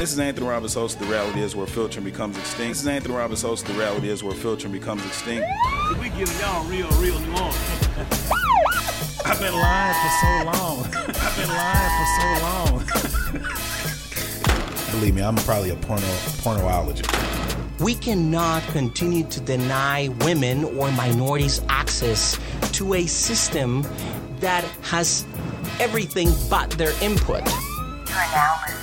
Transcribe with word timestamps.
This 0.00 0.14
is 0.14 0.18
Anthony 0.18 0.46
Roberts, 0.46 0.72
host 0.72 0.98
of 0.98 1.06
The 1.06 1.12
Reality 1.12 1.42
Is 1.42 1.54
Where 1.54 1.66
Filtering 1.66 2.06
Becomes 2.06 2.38
Extinct. 2.38 2.70
This 2.70 2.80
is 2.80 2.86
Anthony 2.86 3.14
Roberts, 3.14 3.42
host 3.42 3.68
of 3.68 3.74
The 3.74 3.80
Reality 3.80 4.08
Is 4.08 4.24
Where 4.24 4.34
Filtering 4.34 4.72
Becomes 4.72 5.04
Extinct. 5.04 5.46
We 6.00 6.08
giving 6.08 6.38
y'all 6.40 6.64
real, 6.64 6.88
real 6.92 7.20
New 7.20 7.32
Orleans. 7.32 7.88
I've 9.26 9.38
been 9.38 9.52
lying 9.52 9.94
for 10.00 10.08
so 10.22 10.44
long. 10.46 10.86
I've 11.20 11.36
been 11.36 11.50
lying 11.50 11.90
for 11.98 12.06
so 12.16 12.28
long. 12.46 13.50
Believe 14.92 15.14
me, 15.14 15.20
I'm 15.20 15.36
probably 15.36 15.68
a 15.68 15.76
porno 15.76 16.06
pornoologist. 16.40 17.78
We 17.78 17.94
cannot 17.94 18.62
continue 18.68 19.24
to 19.24 19.40
deny 19.42 20.08
women 20.20 20.64
or 20.64 20.90
minorities 20.92 21.60
access 21.68 22.38
to 22.72 22.94
a 22.94 23.04
system 23.04 23.86
that 24.38 24.64
has 24.80 25.26
everything 25.78 26.30
but 26.48 26.70
their 26.70 26.94
input. 27.02 27.46
You 27.46 28.14
are 28.14 28.30
now 28.34 28.79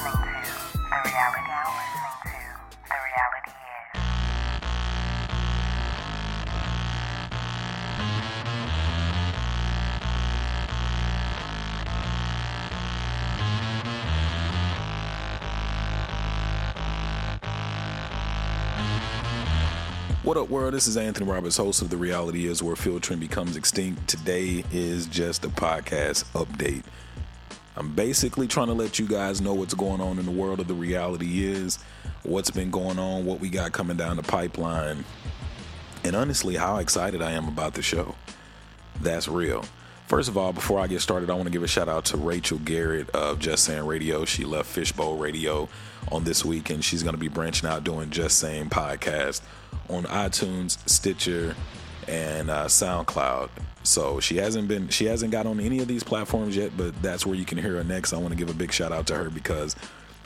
What 20.28 20.36
up, 20.36 20.50
world? 20.50 20.74
This 20.74 20.88
is 20.88 20.98
Anthony 20.98 21.26
Roberts, 21.26 21.56
host 21.56 21.82
of 21.82 21.90
The 21.90 21.96
Reality 21.96 22.48
Is 22.48 22.62
Where 22.62 22.76
Filtering 22.76 23.18
Becomes 23.18 23.56
Extinct. 23.56 24.10
Today 24.10 24.66
is 24.74 25.06
just 25.06 25.46
a 25.46 25.48
podcast 25.48 26.26
update. 26.34 26.84
I'm 27.78 27.94
basically 27.96 28.46
trying 28.46 28.68
to 28.68 28.74
let 28.74 29.00
you 29.00 29.08
guys 29.08 29.40
know 29.40 29.54
what's 29.54 29.74
going 29.74 30.02
on 30.02 30.20
in 30.20 30.26
the 30.26 30.32
world 30.32 30.60
of 30.60 30.68
The 30.68 30.74
Reality 30.74 31.46
Is, 31.46 31.80
what's 32.24 32.52
been 32.52 32.70
going 32.72 33.00
on, 33.00 33.24
what 33.24 33.40
we 33.40 33.48
got 33.48 33.72
coming 33.72 33.96
down 33.96 34.18
the 34.18 34.24
pipeline, 34.24 35.06
and 36.04 36.14
honestly, 36.14 36.58
how 36.58 36.76
excited 36.80 37.22
I 37.22 37.32
am 37.32 37.48
about 37.48 37.74
the 37.74 37.82
show. 37.82 38.14
That's 39.00 39.30
real. 39.30 39.64
First 40.08 40.30
of 40.30 40.38
all, 40.38 40.54
before 40.54 40.80
I 40.80 40.88
get 40.88 41.02
started, 41.02 41.30
I 41.30 41.34
want 41.34 41.48
to 41.48 41.52
give 41.52 41.64
a 41.64 41.68
shout 41.68 41.90
out 41.90 42.06
to 42.06 42.18
Rachel 42.18 42.60
Garrett 42.60 43.10
of 43.10 43.40
Just 43.40 43.66
Saying 43.66 43.86
Radio. 43.86 44.24
She 44.24 44.46
left 44.46 44.70
Fishbowl 44.70 45.18
Radio 45.18 45.68
on 46.14 46.24
this 46.24 46.46
week, 46.46 46.70
and 46.70 46.82
she's 46.82 47.04
going 47.04 47.14
to 47.14 47.20
be 47.20 47.28
branching 47.28 47.68
out 47.68 47.84
doing 47.84 48.10
Just 48.10 48.40
Saying 48.40 48.70
podcast 48.70 49.42
on 49.90 50.06
iTunes, 50.06 50.78
Stitcher, 50.88 51.58
and 52.08 52.50
uh, 52.50 52.68
SoundCloud. 52.68 53.50
So 53.84 54.22
she 54.22 54.38
hasn't 54.38 54.70
been, 54.70 54.88
she 54.88 55.08
hasn't 55.08 55.34
got 55.34 55.46
on 55.46 55.60
any 55.60 55.80
of 55.80 55.90
these 55.90 56.06
platforms 56.06 56.56
yet, 56.56 56.72
but 56.78 57.02
that's 57.02 57.26
where 57.26 57.36
you 57.36 57.44
can 57.44 57.58
hear 57.58 57.74
her 57.74 57.84
next. 57.84 58.14
I 58.14 58.18
want 58.18 58.30
to 58.30 58.38
give 58.38 58.50
a 58.50 58.58
big 58.58 58.72
shout 58.72 58.94
out 58.94 59.08
to 59.08 59.16
her 59.16 59.30
because 59.30 59.76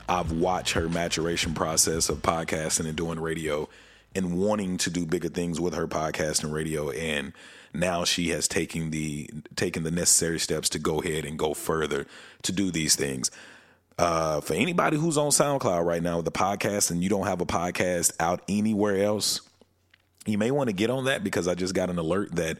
I've 0.08 0.30
watched 0.30 0.74
her 0.74 0.88
maturation 0.88 1.54
process 1.54 2.08
of 2.08 2.18
podcasting 2.18 2.86
and 2.86 2.94
doing 2.94 3.18
radio 3.18 3.68
and 4.14 4.38
wanting 4.38 4.76
to 4.78 4.90
do 4.90 5.06
bigger 5.06 5.28
things 5.28 5.60
with 5.60 5.74
her 5.74 5.88
podcast 5.88 6.44
and 6.44 6.52
radio 6.52 6.90
and 6.90 7.32
now 7.74 8.04
she 8.04 8.28
has 8.28 8.46
taken 8.48 8.90
the 8.90 9.30
taken 9.56 9.82
the 9.82 9.90
necessary 9.90 10.38
steps 10.38 10.68
to 10.70 10.78
go 10.78 11.00
ahead 11.00 11.24
and 11.24 11.38
go 11.38 11.54
further 11.54 12.06
to 12.42 12.52
do 12.52 12.70
these 12.70 12.96
things 12.96 13.30
uh, 13.98 14.40
for 14.40 14.54
anybody 14.54 14.96
who's 14.96 15.18
on 15.18 15.30
SoundCloud 15.30 15.84
right 15.84 16.02
now 16.02 16.16
with 16.16 16.24
the 16.24 16.32
podcast 16.32 16.90
and 16.90 17.02
you 17.02 17.08
don't 17.08 17.26
have 17.26 17.40
a 17.40 17.46
podcast 17.46 18.12
out 18.18 18.42
anywhere 18.48 18.98
else, 18.98 19.40
you 20.26 20.38
may 20.38 20.50
want 20.50 20.68
to 20.68 20.72
get 20.72 20.90
on 20.90 21.04
that 21.04 21.22
because 21.22 21.48
I 21.48 21.54
just 21.54 21.74
got 21.74 21.90
an 21.90 21.98
alert 21.98 22.34
that 22.36 22.58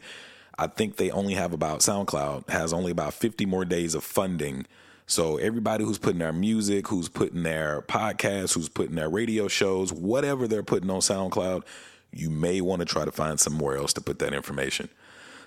I 0.57 0.67
think 0.67 0.97
they 0.97 1.09
only 1.11 1.33
have 1.33 1.53
about 1.53 1.79
SoundCloud 1.79 2.49
has 2.49 2.73
only 2.73 2.91
about 2.91 3.13
50 3.13 3.45
more 3.45 3.65
days 3.65 3.95
of 3.95 4.03
funding. 4.03 4.65
So 5.07 5.37
everybody 5.37 5.83
who's 5.83 5.97
putting 5.97 6.19
their 6.19 6.33
music, 6.33 6.87
who's 6.87 7.09
putting 7.09 7.43
their 7.43 7.81
podcasts, 7.81 8.53
who's 8.53 8.69
putting 8.69 8.95
their 8.95 9.09
radio 9.09 9.47
shows, 9.47 9.91
whatever 9.91 10.47
they're 10.47 10.63
putting 10.63 10.89
on 10.89 10.99
SoundCloud, 10.99 11.63
you 12.11 12.29
may 12.29 12.61
want 12.61 12.79
to 12.81 12.85
try 12.85 13.05
to 13.05 13.11
find 13.11 13.39
somewhere 13.39 13.77
else 13.77 13.91
to 13.93 14.01
put 14.01 14.19
that 14.19 14.33
information. 14.33 14.87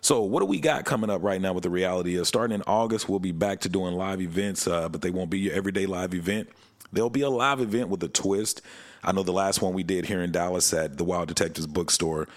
So, 0.07 0.23
what 0.23 0.39
do 0.39 0.47
we 0.47 0.61
got 0.61 0.85
coming 0.85 1.11
up 1.11 1.25
right 1.25 1.41
now 1.41 1.53
with 1.53 1.65
the 1.65 1.69
reality 1.69 2.15
is 2.15 2.29
starting 2.29 2.55
in 2.55 2.63
August, 2.69 3.09
we'll 3.09 3.19
be 3.19 3.33
back 3.33 3.59
to 3.63 3.69
doing 3.69 3.93
live 3.97 4.21
events, 4.21 4.69
uh, 4.69 4.89
but 4.89 5.03
they 5.03 5.11
won't 5.11 5.31
be 5.31 5.41
your 5.41 5.53
everyday 5.53 5.85
live 5.85 6.15
event. 6.15 6.49
There'll 6.93 7.11
be 7.11 7.23
a 7.23 7.29
live 7.29 7.59
event 7.59 7.89
with 7.89 8.05
a 8.05 8.09
twist. 8.09 8.63
I 9.03 9.11
know 9.11 9.25
the 9.25 9.33
last 9.33 9.61
one 9.61 9.75
we 9.75 9.83
did 9.83 10.07
here 10.07 10.23
in 10.23 10.31
Dallas 10.31 10.73
at 10.73 10.97
the 10.97 11.03
Wild 11.03 11.27
Detectives 11.27 11.67
bookstore, 11.67 12.29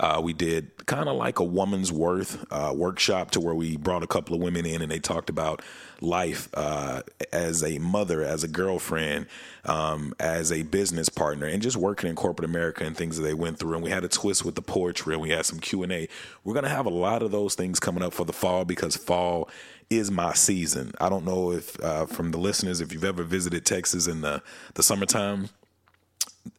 uh, 0.00 0.20
we 0.22 0.32
did 0.32 0.86
kind 0.86 1.08
of 1.08 1.16
like 1.16 1.38
a 1.38 1.44
woman's 1.44 1.92
worth 1.92 2.44
uh, 2.50 2.72
workshop 2.74 3.30
to 3.30 3.40
where 3.40 3.54
we 3.54 3.76
brought 3.76 4.02
a 4.02 4.08
couple 4.08 4.34
of 4.34 4.42
women 4.42 4.66
in 4.66 4.82
and 4.82 4.90
they 4.90 4.98
talked 4.98 5.30
about 5.30 5.62
life 6.00 6.48
uh, 6.54 7.02
as 7.32 7.62
a 7.62 7.78
mother, 7.78 8.22
as 8.22 8.42
a 8.42 8.48
girlfriend, 8.48 9.26
um, 9.64 10.12
as 10.18 10.50
a 10.50 10.62
business 10.62 11.08
partner, 11.08 11.46
and 11.46 11.62
just 11.62 11.76
working 11.76 12.10
in 12.10 12.16
corporate 12.16 12.48
America 12.48 12.84
and 12.84 12.96
things 12.96 13.16
that 13.16 13.22
they 13.22 13.34
went 13.34 13.58
through. 13.58 13.74
And 13.74 13.84
we 13.84 13.90
had 13.90 14.04
a 14.04 14.08
twist 14.08 14.44
with 14.44 14.56
the 14.56 14.62
poetry, 14.62 15.14
and 15.14 15.22
we 15.22 15.30
had 15.30 15.46
some 15.46 15.60
Q 15.60 15.84
and 15.84 15.92
A. 15.92 16.08
We're 16.42 16.54
gonna 16.54 16.68
have 16.68 16.86
a 16.86 16.90
lot 16.90 17.22
of 17.22 17.30
those 17.30 17.54
things 17.54 17.78
coming 17.78 18.02
up 18.02 18.12
for 18.12 18.24
the 18.24 18.32
fall 18.32 18.64
because 18.64 18.96
fall 18.96 19.48
is 19.90 20.10
my 20.10 20.34
season. 20.34 20.92
I 21.00 21.08
don't 21.08 21.24
know 21.24 21.52
if 21.52 21.82
uh, 21.82 22.06
from 22.06 22.32
the 22.32 22.38
listeners 22.38 22.80
if 22.80 22.92
you've 22.92 23.04
ever 23.04 23.22
visited 23.22 23.64
Texas 23.64 24.08
in 24.08 24.22
the 24.22 24.42
the 24.74 24.82
summertime. 24.82 25.50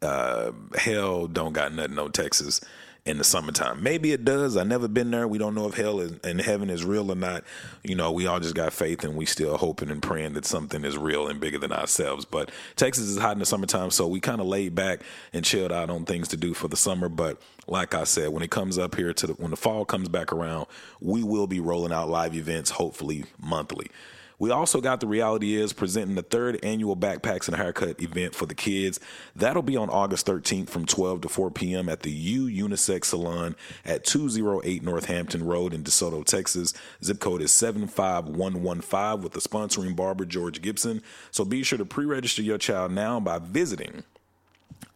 Uh, 0.01 0.51
hell 0.75 1.28
don't 1.28 1.53
got 1.53 1.72
nothing 1.72 2.00
on 2.00 2.12
Texas 2.12 2.59
in 3.05 3.19
the 3.19 3.23
summertime. 3.23 3.83
Maybe 3.83 4.13
it 4.13 4.25
does. 4.25 4.57
I 4.57 4.63
never 4.63 4.88
been 4.88 5.11
there. 5.11 5.27
We 5.27 5.38
don't 5.38 5.53
know 5.53 5.67
if 5.67 5.75
hell 5.75 5.99
is, 5.99 6.13
and 6.23 6.41
heaven 6.41 6.71
is 6.71 6.83
real 6.83 7.11
or 7.11 7.16
not. 7.16 7.43
You 7.83 7.95
know, 7.95 8.11
we 8.11 8.25
all 8.25 8.39
just 8.39 8.55
got 8.55 8.73
faith 8.73 9.03
and 9.03 9.16
we 9.16 9.27
still 9.27 9.57
hoping 9.57 9.91
and 9.91 10.01
praying 10.01 10.33
that 10.33 10.45
something 10.45 10.83
is 10.83 10.97
real 10.97 11.27
and 11.27 11.39
bigger 11.39 11.59
than 11.59 11.71
ourselves. 11.71 12.25
But 12.25 12.49
Texas 12.75 13.05
is 13.05 13.19
hot 13.19 13.33
in 13.33 13.39
the 13.39 13.45
summertime, 13.45 13.91
so 13.91 14.07
we 14.07 14.19
kind 14.19 14.41
of 14.41 14.47
laid 14.47 14.73
back 14.73 15.01
and 15.33 15.45
chilled 15.45 15.71
out 15.71 15.91
on 15.91 16.05
things 16.05 16.27
to 16.29 16.38
do 16.38 16.55
for 16.55 16.67
the 16.67 16.75
summer. 16.75 17.07
But 17.07 17.39
like 17.67 17.94
I 17.94 18.05
said, 18.05 18.29
when 18.29 18.41
it 18.41 18.49
comes 18.49 18.79
up 18.79 18.95
here 18.95 19.13
to 19.13 19.27
the, 19.27 19.33
when 19.33 19.51
the 19.51 19.57
fall 19.57 19.85
comes 19.85 20.09
back 20.09 20.33
around, 20.33 20.65
we 20.99 21.23
will 21.23 21.47
be 21.47 21.59
rolling 21.59 21.94
out 21.94 22.09
live 22.09 22.35
events, 22.35 22.71
hopefully 22.71 23.25
monthly. 23.39 23.91
We 24.40 24.51
also 24.51 24.81
got 24.81 25.00
the 25.00 25.07
reality 25.07 25.56
is 25.56 25.73
presenting 25.73 26.16
the 26.16 26.22
third 26.22 26.63
annual 26.63 26.96
Backpacks 26.96 27.47
and 27.47 27.56
Haircut 27.56 28.01
event 28.01 28.35
for 28.35 28.46
the 28.46 28.56
kids. 28.56 29.00
That'll 29.35 29.62
be 29.62 29.78
on 29.78 29.90
August 29.90 30.25
13th 30.25 30.69
from 30.69 30.85
12 30.85 31.22
to 31.22 31.29
4 31.29 31.51
p.m. 31.51 31.90
at 31.90 32.01
the 32.01 32.12
U 32.12 32.68
Unisex 32.68 33.06
Salon 33.06 33.56
at 33.85 34.03
208 34.03 34.84
Northampton 34.84 35.45
Road 35.45 35.74
in 35.74 35.84
DeSoto, 35.84 36.25
Texas. 36.25 36.74
Zip 37.03 37.19
code 37.19 37.41
is 37.41 37.51
75115 37.51 39.22
with 39.22 39.34
the 39.34 39.40
sponsoring 39.40 39.95
barber 39.95 40.25
George 40.25 40.62
Gibson. 40.62 41.01
So 41.31 41.45
be 41.45 41.63
sure 41.63 41.78
to 41.78 41.85
pre-register 41.85 42.41
your 42.41 42.57
child 42.57 42.91
now 42.91 43.19
by 43.19 43.40
visiting 43.40 44.03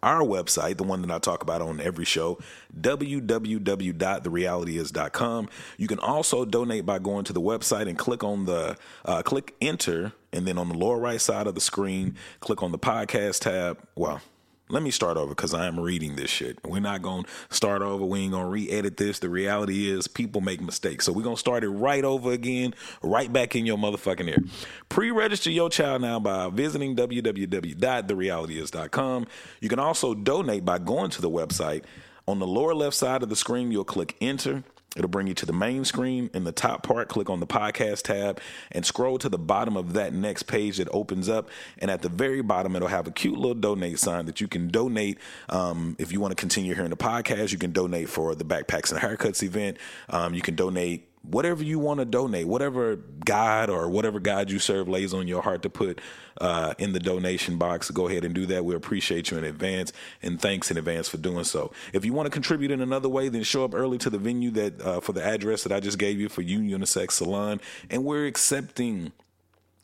our 0.03 0.21
website, 0.21 0.77
the 0.77 0.83
one 0.83 1.01
that 1.01 1.09
I 1.11 1.17
talk 1.19 1.43
about 1.43 1.61
on 1.61 1.79
every 1.79 2.05
show, 2.05 2.39
www.therealityis.com. 2.79 5.49
You 5.77 5.87
can 5.87 5.99
also 5.99 6.45
donate 6.45 6.85
by 6.85 6.99
going 6.99 7.25
to 7.25 7.33
the 7.33 7.41
website 7.41 7.87
and 7.87 7.97
click 7.97 8.23
on 8.23 8.45
the 8.45 8.77
uh, 9.05 9.23
click 9.23 9.55
enter, 9.61 10.13
and 10.31 10.47
then 10.47 10.57
on 10.57 10.69
the 10.69 10.77
lower 10.77 10.99
right 10.99 11.19
side 11.19 11.47
of 11.47 11.55
the 11.55 11.61
screen, 11.61 12.15
click 12.39 12.63
on 12.63 12.71
the 12.71 12.79
podcast 12.79 13.41
tab. 13.41 13.77
Well, 13.95 14.21
let 14.69 14.83
me 14.83 14.91
start 14.91 15.17
over 15.17 15.29
because 15.29 15.53
I 15.53 15.65
am 15.65 15.77
reading 15.79 16.15
this 16.15 16.29
shit. 16.29 16.59
We're 16.63 16.79
not 16.79 17.01
going 17.01 17.23
to 17.23 17.29
start 17.49 17.81
over. 17.81 18.05
We 18.05 18.19
ain't 18.19 18.33
going 18.33 18.45
to 18.45 18.49
re 18.49 18.69
edit 18.69 18.97
this. 18.97 19.17
The 19.19 19.29
reality 19.29 19.89
is 19.89 20.07
people 20.07 20.41
make 20.41 20.61
mistakes. 20.61 21.05
So 21.05 21.11
we're 21.11 21.23
going 21.23 21.37
to 21.37 21.39
start 21.39 21.63
it 21.63 21.69
right 21.69 22.05
over 22.05 22.31
again, 22.31 22.75
right 23.01 23.33
back 23.33 23.55
in 23.55 23.65
your 23.65 23.77
motherfucking 23.77 24.29
ear. 24.29 24.43
Pre 24.87 25.09
register 25.11 25.49
your 25.49 25.71
child 25.71 26.03
now 26.03 26.19
by 26.19 26.49
visiting 26.49 26.95
www.therealityis.com. 26.95 29.27
You 29.59 29.69
can 29.69 29.79
also 29.79 30.13
donate 30.13 30.65
by 30.65 30.77
going 30.77 31.09
to 31.11 31.21
the 31.21 31.29
website. 31.29 31.83
On 32.27 32.37
the 32.37 32.47
lower 32.47 32.75
left 32.75 32.95
side 32.95 33.23
of 33.23 33.29
the 33.29 33.35
screen, 33.35 33.71
you'll 33.71 33.83
click 33.83 34.15
enter. 34.21 34.63
It'll 34.95 35.09
bring 35.09 35.27
you 35.27 35.33
to 35.35 35.45
the 35.45 35.53
main 35.53 35.85
screen. 35.85 36.29
In 36.33 36.43
the 36.43 36.51
top 36.51 36.83
part, 36.83 37.09
click 37.09 37.29
on 37.29 37.39
the 37.39 37.47
podcast 37.47 38.03
tab 38.03 38.39
and 38.71 38.85
scroll 38.85 39.17
to 39.19 39.29
the 39.29 39.37
bottom 39.37 39.77
of 39.77 39.93
that 39.93 40.13
next 40.13 40.43
page 40.43 40.77
that 40.77 40.87
opens 40.91 41.29
up. 41.29 41.49
And 41.77 41.91
at 41.91 42.01
the 42.01 42.09
very 42.09 42.41
bottom, 42.41 42.75
it'll 42.75 42.87
have 42.87 43.07
a 43.07 43.11
cute 43.11 43.37
little 43.37 43.53
donate 43.53 43.99
sign 43.99 44.25
that 44.25 44.41
you 44.41 44.47
can 44.47 44.69
donate. 44.69 45.19
Um, 45.49 45.95
if 45.99 46.11
you 46.11 46.19
want 46.19 46.31
to 46.31 46.35
continue 46.35 46.73
hearing 46.73 46.89
the 46.89 46.97
podcast, 46.97 47.51
you 47.51 47.57
can 47.57 47.71
donate 47.71 48.09
for 48.09 48.35
the 48.35 48.45
Backpacks 48.45 48.91
and 48.91 48.99
Haircuts 48.99 49.43
event. 49.43 49.77
Um, 50.09 50.33
you 50.33 50.41
can 50.41 50.55
donate 50.55 51.08
whatever 51.23 51.63
you 51.63 51.79
want 51.79 51.99
to 51.99 52.05
donate, 52.05 52.47
whatever 52.47 52.95
God 52.95 53.69
or 53.69 53.89
whatever 53.89 54.19
God 54.19 54.49
you 54.49 54.59
serve 54.59 54.87
lays 54.87 55.13
on 55.13 55.27
your 55.27 55.41
heart 55.41 55.61
to 55.63 55.69
put 55.69 55.99
uh, 56.39 56.73
in 56.77 56.93
the 56.93 56.99
donation 56.99 57.57
box, 57.57 57.91
go 57.91 58.07
ahead 58.07 58.23
and 58.25 58.33
do 58.33 58.45
that. 58.47 58.65
We 58.65 58.75
appreciate 58.75 59.29
you 59.31 59.37
in 59.37 59.43
advance 59.43 59.91
and 60.21 60.41
thanks 60.41 60.71
in 60.71 60.77
advance 60.77 61.09
for 61.09 61.17
doing 61.17 61.43
so. 61.43 61.71
If 61.93 62.05
you 62.05 62.13
want 62.13 62.27
to 62.27 62.31
contribute 62.31 62.71
in 62.71 62.81
another 62.81 63.09
way, 63.09 63.29
then 63.29 63.43
show 63.43 63.65
up 63.65 63.73
early 63.75 63.97
to 63.99 64.09
the 64.09 64.17
venue 64.17 64.51
that 64.51 64.81
uh, 64.81 64.99
for 65.01 65.13
the 65.13 65.23
address 65.23 65.63
that 65.63 65.71
I 65.71 65.79
just 65.79 65.97
gave 65.99 66.19
you 66.19 66.29
for 66.29 66.41
U 66.41 66.59
Unisex 66.59 67.11
Salon, 67.11 67.59
and 67.89 68.03
we're 68.03 68.25
accepting. 68.25 69.11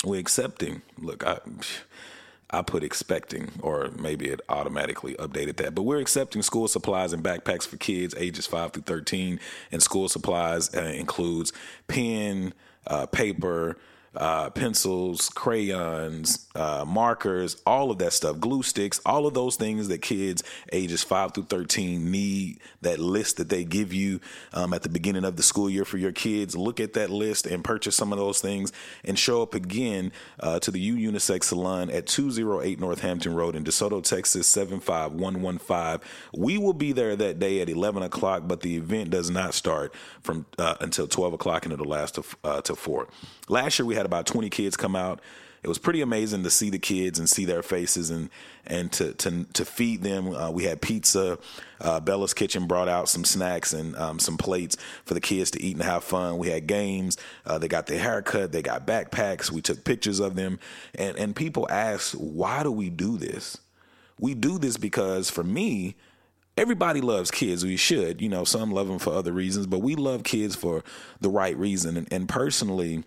We're 0.03 0.19
accepting. 0.19 0.81
Look, 0.97 1.25
I. 1.25 1.39
I 2.50 2.62
put 2.62 2.83
expecting, 2.83 3.51
or 3.62 3.89
maybe 3.97 4.30
it 4.30 4.42
automatically 4.50 5.15
updated 5.15 5.57
that. 5.57 5.75
But 5.75 5.83
we're 5.83 6.00
accepting 6.00 6.42
school 6.42 6.68
supplies 6.68 7.12
and 7.12 7.24
backpacks 7.24 7.68
for 7.68 7.77
kids 7.77 8.13
ages 8.18 8.45
5 8.45 8.74
through 8.74 8.83
13. 8.83 9.39
And 9.71 9.81
school 9.81 10.07
supplies 10.09 10.74
uh, 10.75 10.81
includes 10.81 11.51
pen, 11.88 12.53
uh, 12.88 13.07
paper, 13.07 13.77
uh, 14.17 14.50
pencils, 14.50 15.29
crayons, 15.29 16.47
uh, 16.56 16.85
markers, 16.88 17.62
all 17.65 17.91
of 17.91 17.97
that 18.00 18.13
stuff, 18.13 18.39
glue 18.39 18.63
sticks, 18.63 19.01
all 19.06 19.27
of 19.27 19.33
those 19.33 19.56
things 19.56 19.88
that 19.88 20.01
kids 20.01 20.44
ages 20.71 21.03
5 21.03 21.33
through 21.33 21.45
13 21.45 22.09
need. 22.12 22.59
That 22.81 23.00
list 23.00 23.38
that 23.38 23.50
they 23.50 23.63
give 23.63 23.94
you 23.94 24.19
um, 24.53 24.73
at 24.73 24.83
the 24.83 24.89
beginning 24.89 25.25
of 25.25 25.35
the 25.35 25.44
school 25.44 25.69
year 25.69 25.85
for 25.85 25.97
your 25.97 26.12
kids. 26.12 26.56
Look 26.56 26.79
at 26.79 26.94
that 26.94 27.09
list 27.09 27.45
and 27.45 27.63
purchase 27.63 27.95
some 27.95 28.12
of 28.12 28.19
those 28.19 28.39
things 28.39 28.71
and 29.03 29.17
show 29.17 29.41
up 29.41 29.53
again 29.53 30.12
uh, 30.39 30.59
to 30.59 30.71
the 30.71 30.79
U 30.79 31.12
Unisex 31.12 31.45
Salon 31.45 31.89
at 31.89 32.07
208 32.07 32.79
Northampton 32.79 33.35
Road 33.35 33.56
in 33.56 33.63
DeSoto, 33.63 34.03
Texas 34.03 34.47
75115. 34.47 36.07
We 36.35 36.57
will 36.57 36.73
be 36.73 36.91
there 36.91 37.15
that 37.15 37.39
day 37.39 37.62
at 37.62 37.69
11 37.69 38.03
o'clock, 38.03 38.44
but 38.45 38.62
the 38.62 38.77
event 38.77 39.09
does 39.09 39.29
not 39.29 39.53
start 39.53 39.94
from 40.21 40.45
uh, 40.57 40.75
until 40.79 41.07
12 41.07 41.33
o'clock 41.33 41.65
and 41.65 41.73
it'll 41.73 41.85
last 41.85 42.15
to, 42.15 42.23
uh, 42.44 42.62
to 42.62 42.75
4. 42.75 43.07
Last 43.47 43.79
year 43.79 43.85
we 43.85 43.95
had 43.95 44.04
about 44.05 44.25
20 44.25 44.49
kids 44.49 44.77
come 44.77 44.95
out. 44.95 45.21
It 45.65 45.67
was 45.67 45.79
pretty 45.79 46.01
amazing 46.01 46.43
to 46.43 46.51
see 46.51 46.69
the 46.69 46.77
kids 46.77 47.17
and 47.17 47.27
see 47.27 47.43
their 47.43 47.63
faces 47.63 48.11
and 48.11 48.29
and 48.67 48.91
to 48.93 49.15
to 49.15 49.45
to 49.53 49.65
feed 49.65 50.03
them. 50.03 50.31
Uh, 50.31 50.51
we 50.51 50.65
had 50.65 50.79
pizza. 50.79 51.39
Uh, 51.81 51.99
Bella's 51.99 52.35
Kitchen 52.35 52.67
brought 52.67 52.87
out 52.87 53.09
some 53.09 53.25
snacks 53.25 53.73
and 53.73 53.95
um, 53.95 54.19
some 54.19 54.37
plates 54.37 54.77
for 55.05 55.15
the 55.15 55.19
kids 55.19 55.49
to 55.51 55.63
eat 55.63 55.75
and 55.75 55.83
have 55.83 56.03
fun. 56.03 56.37
We 56.37 56.49
had 56.49 56.67
games. 56.67 57.17
Uh, 57.47 57.57
they 57.57 57.67
got 57.67 57.87
their 57.87 57.97
haircut. 57.97 58.51
They 58.51 58.61
got 58.61 58.85
backpacks. 58.85 59.49
We 59.49 59.63
took 59.63 59.83
pictures 59.83 60.19
of 60.19 60.35
them. 60.35 60.59
And 60.93 61.17
and 61.17 61.35
people 61.35 61.67
ask, 61.71 62.13
why 62.13 62.61
do 62.61 62.71
we 62.71 62.91
do 62.91 63.17
this? 63.17 63.57
We 64.19 64.35
do 64.35 64.59
this 64.59 64.77
because 64.77 65.31
for 65.31 65.43
me, 65.43 65.95
everybody 66.57 67.01
loves 67.01 67.31
kids. 67.31 67.65
We 67.65 67.77
should, 67.77 68.21
you 68.21 68.29
know, 68.29 68.43
some 68.43 68.71
love 68.71 68.87
them 68.87 68.99
for 68.99 69.13
other 69.13 69.31
reasons, 69.31 69.65
but 69.65 69.79
we 69.79 69.95
love 69.95 70.23
kids 70.23 70.55
for 70.55 70.83
the 71.21 71.29
right 71.29 71.57
reason. 71.57 71.97
And, 71.97 72.07
and 72.11 72.29
personally, 72.29 73.03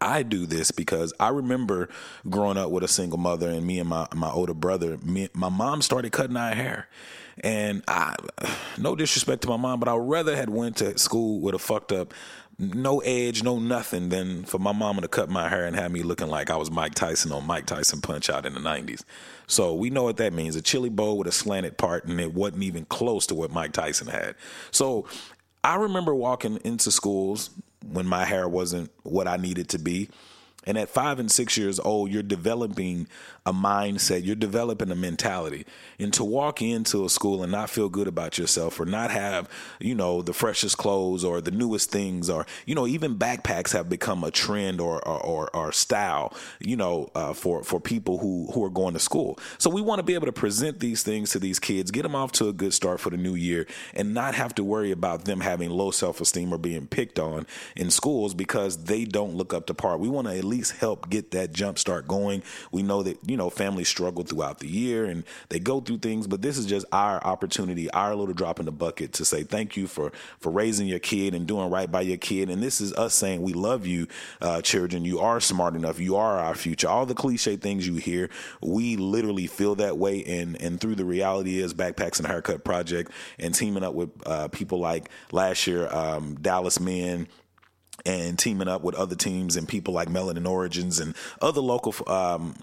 I 0.00 0.22
do 0.22 0.46
this 0.46 0.70
because 0.70 1.12
I 1.18 1.28
remember 1.28 1.88
growing 2.28 2.58
up 2.58 2.70
with 2.70 2.84
a 2.84 2.88
single 2.88 3.18
mother 3.18 3.48
and 3.48 3.66
me 3.66 3.78
and 3.78 3.88
my, 3.88 4.06
my 4.14 4.30
older 4.30 4.54
brother, 4.54 4.98
me, 4.98 5.28
my 5.34 5.48
mom 5.48 5.82
started 5.82 6.12
cutting 6.12 6.36
our 6.36 6.54
hair. 6.54 6.88
And 7.42 7.82
I, 7.86 8.14
no 8.78 8.96
disrespect 8.96 9.42
to 9.42 9.48
my 9.48 9.56
mom, 9.56 9.80
but 9.80 9.88
I 9.88 9.96
rather 9.96 10.34
had 10.36 10.50
went 10.50 10.78
to 10.78 10.98
school 10.98 11.40
with 11.40 11.54
a 11.54 11.58
fucked 11.58 11.92
up, 11.92 12.14
no 12.58 13.00
edge, 13.00 13.42
no 13.42 13.58
nothing 13.58 14.08
than 14.08 14.44
for 14.44 14.58
my 14.58 14.72
mama 14.72 15.02
to 15.02 15.08
cut 15.08 15.28
my 15.28 15.48
hair 15.48 15.66
and 15.66 15.76
have 15.76 15.90
me 15.90 16.02
looking 16.02 16.28
like 16.28 16.50
I 16.50 16.56
was 16.56 16.70
Mike 16.70 16.94
Tyson 16.94 17.32
on 17.32 17.46
Mike 17.46 17.66
Tyson 17.66 18.00
Punch 18.00 18.30
Out 18.30 18.46
in 18.46 18.54
the 18.54 18.60
90s. 18.60 19.04
So 19.46 19.74
we 19.74 19.90
know 19.90 20.04
what 20.04 20.16
that 20.16 20.32
means. 20.32 20.56
A 20.56 20.62
chili 20.62 20.88
bowl 20.88 21.18
with 21.18 21.26
a 21.26 21.32
slanted 21.32 21.76
part 21.76 22.06
and 22.06 22.18
it 22.20 22.32
wasn't 22.32 22.62
even 22.62 22.86
close 22.86 23.26
to 23.26 23.34
what 23.34 23.52
Mike 23.52 23.72
Tyson 23.72 24.06
had. 24.06 24.34
So 24.70 25.06
I 25.62 25.74
remember 25.74 26.14
walking 26.14 26.58
into 26.64 26.90
schools 26.90 27.50
when 27.92 28.06
my 28.06 28.24
hair 28.24 28.48
wasn't 28.48 28.90
what 29.02 29.28
I 29.28 29.36
needed 29.36 29.68
to 29.70 29.78
be. 29.78 30.08
And 30.64 30.76
at 30.76 30.88
five 30.88 31.20
and 31.20 31.30
six 31.30 31.56
years 31.56 31.78
old, 31.78 32.10
you're 32.10 32.22
developing 32.22 33.06
a 33.46 33.52
mindset, 33.52 34.24
you're 34.24 34.36
developing 34.36 34.90
a 34.90 34.96
mentality. 34.96 35.64
And 35.98 36.12
to 36.14 36.24
walk 36.24 36.60
into 36.60 37.04
a 37.04 37.08
school 37.08 37.42
and 37.42 37.52
not 37.52 37.70
feel 37.70 37.88
good 37.88 38.08
about 38.08 38.38
yourself 38.38 38.78
or 38.78 38.84
not 38.84 39.10
have, 39.10 39.48
you 39.80 39.94
know, 39.94 40.20
the 40.20 40.34
freshest 40.34 40.76
clothes 40.76 41.24
or 41.24 41.40
the 41.40 41.50
newest 41.50 41.90
things 41.90 42.28
or, 42.28 42.44
you 42.66 42.74
know, 42.74 42.86
even 42.86 43.16
backpacks 43.16 43.72
have 43.72 43.88
become 43.88 44.24
a 44.24 44.30
trend 44.30 44.80
or 44.80 44.96
or, 45.06 45.20
or, 45.24 45.56
or 45.56 45.72
style, 45.72 46.32
you 46.60 46.76
know, 46.76 47.10
uh, 47.14 47.32
for, 47.32 47.62
for 47.62 47.80
people 47.80 48.18
who, 48.18 48.48
who 48.52 48.64
are 48.64 48.70
going 48.70 48.94
to 48.94 49.00
school. 49.00 49.38
So 49.58 49.70
we 49.70 49.80
want 49.80 49.98
to 49.98 50.02
be 50.02 50.14
able 50.14 50.26
to 50.26 50.32
present 50.32 50.80
these 50.80 51.02
things 51.02 51.30
to 51.30 51.38
these 51.38 51.58
kids, 51.58 51.90
get 51.90 52.02
them 52.02 52.14
off 52.14 52.32
to 52.32 52.48
a 52.48 52.52
good 52.52 52.74
start 52.74 53.00
for 53.00 53.10
the 53.10 53.16
new 53.16 53.34
year 53.34 53.66
and 53.94 54.14
not 54.14 54.34
have 54.34 54.54
to 54.56 54.64
worry 54.64 54.90
about 54.90 55.24
them 55.24 55.40
having 55.40 55.70
low 55.70 55.90
self 55.90 56.20
esteem 56.20 56.52
or 56.52 56.58
being 56.58 56.86
picked 56.86 57.18
on 57.18 57.46
in 57.76 57.90
schools 57.90 58.34
because 58.34 58.84
they 58.84 59.04
don't 59.04 59.34
look 59.34 59.54
up 59.54 59.66
to 59.66 59.74
par. 59.74 59.96
We 59.96 60.08
want 60.08 60.28
to 60.28 60.36
at 60.36 60.44
least 60.44 60.72
help 60.76 61.08
get 61.08 61.30
that 61.32 61.52
jump 61.52 61.78
start 61.78 62.08
going. 62.08 62.42
We 62.72 62.82
know 62.82 63.02
that, 63.02 63.18
you 63.26 63.35
know, 63.36 63.50
families 63.50 63.88
struggle 63.88 64.24
throughout 64.24 64.58
the 64.58 64.66
year 64.66 65.04
and 65.04 65.24
they 65.48 65.58
go 65.58 65.80
through 65.80 65.98
things, 65.98 66.26
but 66.26 66.42
this 66.42 66.58
is 66.58 66.66
just 66.66 66.86
our 66.92 67.22
opportunity, 67.24 67.90
our 67.90 68.14
little 68.14 68.34
drop 68.34 68.58
in 68.60 68.66
the 68.66 68.72
bucket 68.72 69.12
to 69.14 69.24
say 69.24 69.42
thank 69.42 69.76
you 69.76 69.86
for 69.86 70.12
for 70.38 70.50
raising 70.50 70.86
your 70.86 70.98
kid 70.98 71.34
and 71.34 71.46
doing 71.46 71.70
right 71.70 71.90
by 71.90 72.00
your 72.00 72.16
kid. 72.16 72.50
And 72.50 72.62
this 72.62 72.80
is 72.80 72.92
us 72.94 73.14
saying 73.14 73.42
we 73.42 73.52
love 73.52 73.86
you, 73.86 74.06
uh, 74.40 74.62
children. 74.62 75.04
You 75.04 75.20
are 75.20 75.40
smart 75.40 75.74
enough. 75.74 75.98
You 75.98 76.16
are 76.16 76.38
our 76.38 76.54
future. 76.54 76.88
All 76.88 77.06
the 77.06 77.14
cliche 77.14 77.56
things 77.56 77.86
you 77.86 77.96
hear, 77.96 78.30
we 78.60 78.96
literally 78.96 79.46
feel 79.46 79.74
that 79.76 79.98
way. 79.98 80.24
And 80.24 80.60
and 80.60 80.80
through 80.80 80.96
the 80.96 81.04
reality 81.04 81.60
is 81.60 81.74
backpacks 81.74 82.18
and 82.18 82.26
haircut 82.26 82.64
project 82.64 83.10
and 83.38 83.54
teaming 83.54 83.82
up 83.82 83.94
with 83.94 84.10
uh, 84.26 84.48
people 84.48 84.78
like 84.78 85.10
last 85.32 85.66
year, 85.66 85.92
um, 85.92 86.36
Dallas 86.36 86.80
Men 86.80 87.28
and 88.04 88.38
teaming 88.38 88.68
up 88.68 88.82
with 88.82 88.94
other 88.94 89.16
teams 89.16 89.56
and 89.56 89.68
people 89.68 89.92
like 89.92 90.08
Melanin 90.08 90.48
Origins 90.48 91.00
and 91.00 91.14
other 91.40 91.60
local 91.60 91.94
um, 92.08 92.54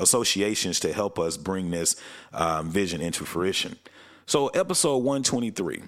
associations 0.00 0.80
to 0.80 0.92
help 0.92 1.18
us 1.18 1.36
bring 1.36 1.70
this 1.70 1.96
um, 2.32 2.70
vision 2.70 3.00
into 3.00 3.24
fruition. 3.24 3.76
So, 4.26 4.48
episode 4.48 4.98
123, 4.98 5.82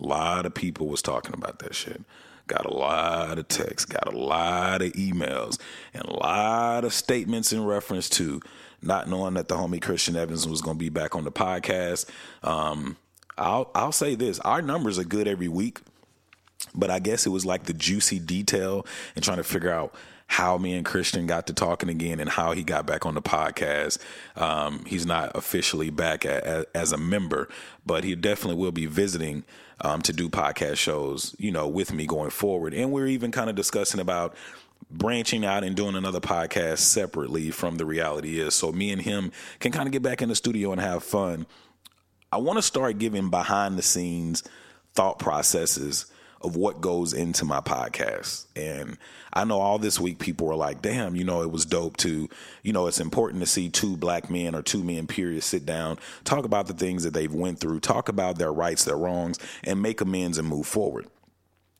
a 0.00 0.06
lot 0.06 0.46
of 0.46 0.54
people 0.54 0.88
was 0.88 1.02
talking 1.02 1.34
about 1.34 1.58
that 1.60 1.74
shit. 1.74 2.02
Got 2.46 2.64
a 2.64 2.72
lot 2.72 3.38
of 3.38 3.46
texts, 3.48 3.84
got 3.84 4.12
a 4.12 4.16
lot 4.16 4.80
of 4.80 4.92
emails, 4.92 5.58
and 5.92 6.04
a 6.04 6.14
lot 6.14 6.84
of 6.84 6.94
statements 6.94 7.52
in 7.52 7.64
reference 7.64 8.08
to 8.10 8.40
not 8.80 9.08
knowing 9.08 9.34
that 9.34 9.48
the 9.48 9.56
homie 9.56 9.82
Christian 9.82 10.16
Evans 10.16 10.48
was 10.48 10.62
going 10.62 10.76
to 10.76 10.78
be 10.78 10.88
back 10.88 11.14
on 11.14 11.24
the 11.24 11.32
podcast. 11.32 12.08
Um, 12.42 12.96
I'll 13.36 13.70
I'll 13.74 13.92
say 13.92 14.14
this: 14.14 14.38
our 14.40 14.62
numbers 14.62 14.98
are 14.98 15.04
good 15.04 15.28
every 15.28 15.48
week. 15.48 15.80
But 16.74 16.90
I 16.90 16.98
guess 16.98 17.26
it 17.26 17.30
was 17.30 17.46
like 17.46 17.64
the 17.64 17.72
juicy 17.72 18.18
detail 18.18 18.86
and 19.14 19.24
trying 19.24 19.36
to 19.38 19.44
figure 19.44 19.72
out 19.72 19.94
how 20.28 20.58
me 20.58 20.74
and 20.74 20.84
Christian 20.84 21.26
got 21.26 21.46
to 21.46 21.54
talking 21.54 21.88
again 21.88 22.20
and 22.20 22.28
how 22.28 22.52
he 22.52 22.62
got 22.62 22.86
back 22.86 23.06
on 23.06 23.14
the 23.14 23.22
podcast. 23.22 23.98
Um, 24.36 24.84
he's 24.84 25.06
not 25.06 25.32
officially 25.34 25.88
back 25.90 26.24
a, 26.26 26.66
a, 26.74 26.78
as 26.78 26.92
a 26.92 26.98
member, 26.98 27.48
but 27.84 28.04
he 28.04 28.14
definitely 28.14 28.60
will 28.60 28.70
be 28.70 28.86
visiting 28.86 29.44
um, 29.80 30.02
to 30.02 30.12
do 30.12 30.28
podcast 30.28 30.76
shows, 30.76 31.34
you 31.38 31.50
know, 31.50 31.66
with 31.66 31.94
me 31.94 32.06
going 32.06 32.30
forward. 32.30 32.74
And 32.74 32.92
we're 32.92 33.06
even 33.06 33.32
kind 33.32 33.48
of 33.48 33.56
discussing 33.56 34.00
about 34.00 34.36
branching 34.90 35.46
out 35.46 35.64
and 35.64 35.74
doing 35.74 35.96
another 35.96 36.20
podcast 36.20 36.78
separately 36.78 37.50
from 37.50 37.76
the 37.76 37.86
reality 37.86 38.38
is 38.38 38.54
so 38.54 38.70
me 38.70 38.90
and 38.92 39.02
him 39.02 39.32
can 39.60 39.72
kind 39.72 39.86
of 39.86 39.92
get 39.92 40.02
back 40.02 40.20
in 40.20 40.28
the 40.28 40.36
studio 40.36 40.72
and 40.72 40.80
have 40.80 41.02
fun. 41.02 41.46
I 42.30 42.36
want 42.36 42.58
to 42.58 42.62
start 42.62 42.98
giving 42.98 43.30
behind 43.30 43.78
the 43.78 43.82
scenes 43.82 44.44
thought 44.92 45.18
processes 45.18 46.06
of 46.40 46.56
what 46.56 46.80
goes 46.80 47.12
into 47.12 47.44
my 47.44 47.60
podcast. 47.60 48.46
And 48.54 48.96
I 49.32 49.44
know 49.44 49.60
all 49.60 49.78
this 49.78 50.00
week 50.00 50.18
people 50.18 50.46
were 50.46 50.54
like, 50.54 50.82
damn, 50.82 51.16
you 51.16 51.24
know, 51.24 51.42
it 51.42 51.50
was 51.50 51.64
dope 51.64 51.96
to, 51.98 52.28
you 52.62 52.72
know, 52.72 52.86
it's 52.86 53.00
important 53.00 53.42
to 53.42 53.46
see 53.46 53.68
two 53.68 53.96
black 53.96 54.30
men 54.30 54.54
or 54.54 54.62
two 54.62 54.82
men, 54.82 55.06
period, 55.06 55.42
sit 55.42 55.66
down, 55.66 55.98
talk 56.24 56.44
about 56.44 56.66
the 56.66 56.74
things 56.74 57.04
that 57.04 57.12
they've 57.12 57.34
went 57.34 57.58
through, 57.58 57.80
talk 57.80 58.08
about 58.08 58.38
their 58.38 58.52
rights, 58.52 58.84
their 58.84 58.96
wrongs, 58.96 59.38
and 59.64 59.82
make 59.82 60.00
amends 60.00 60.38
and 60.38 60.48
move 60.48 60.66
forward. 60.66 61.06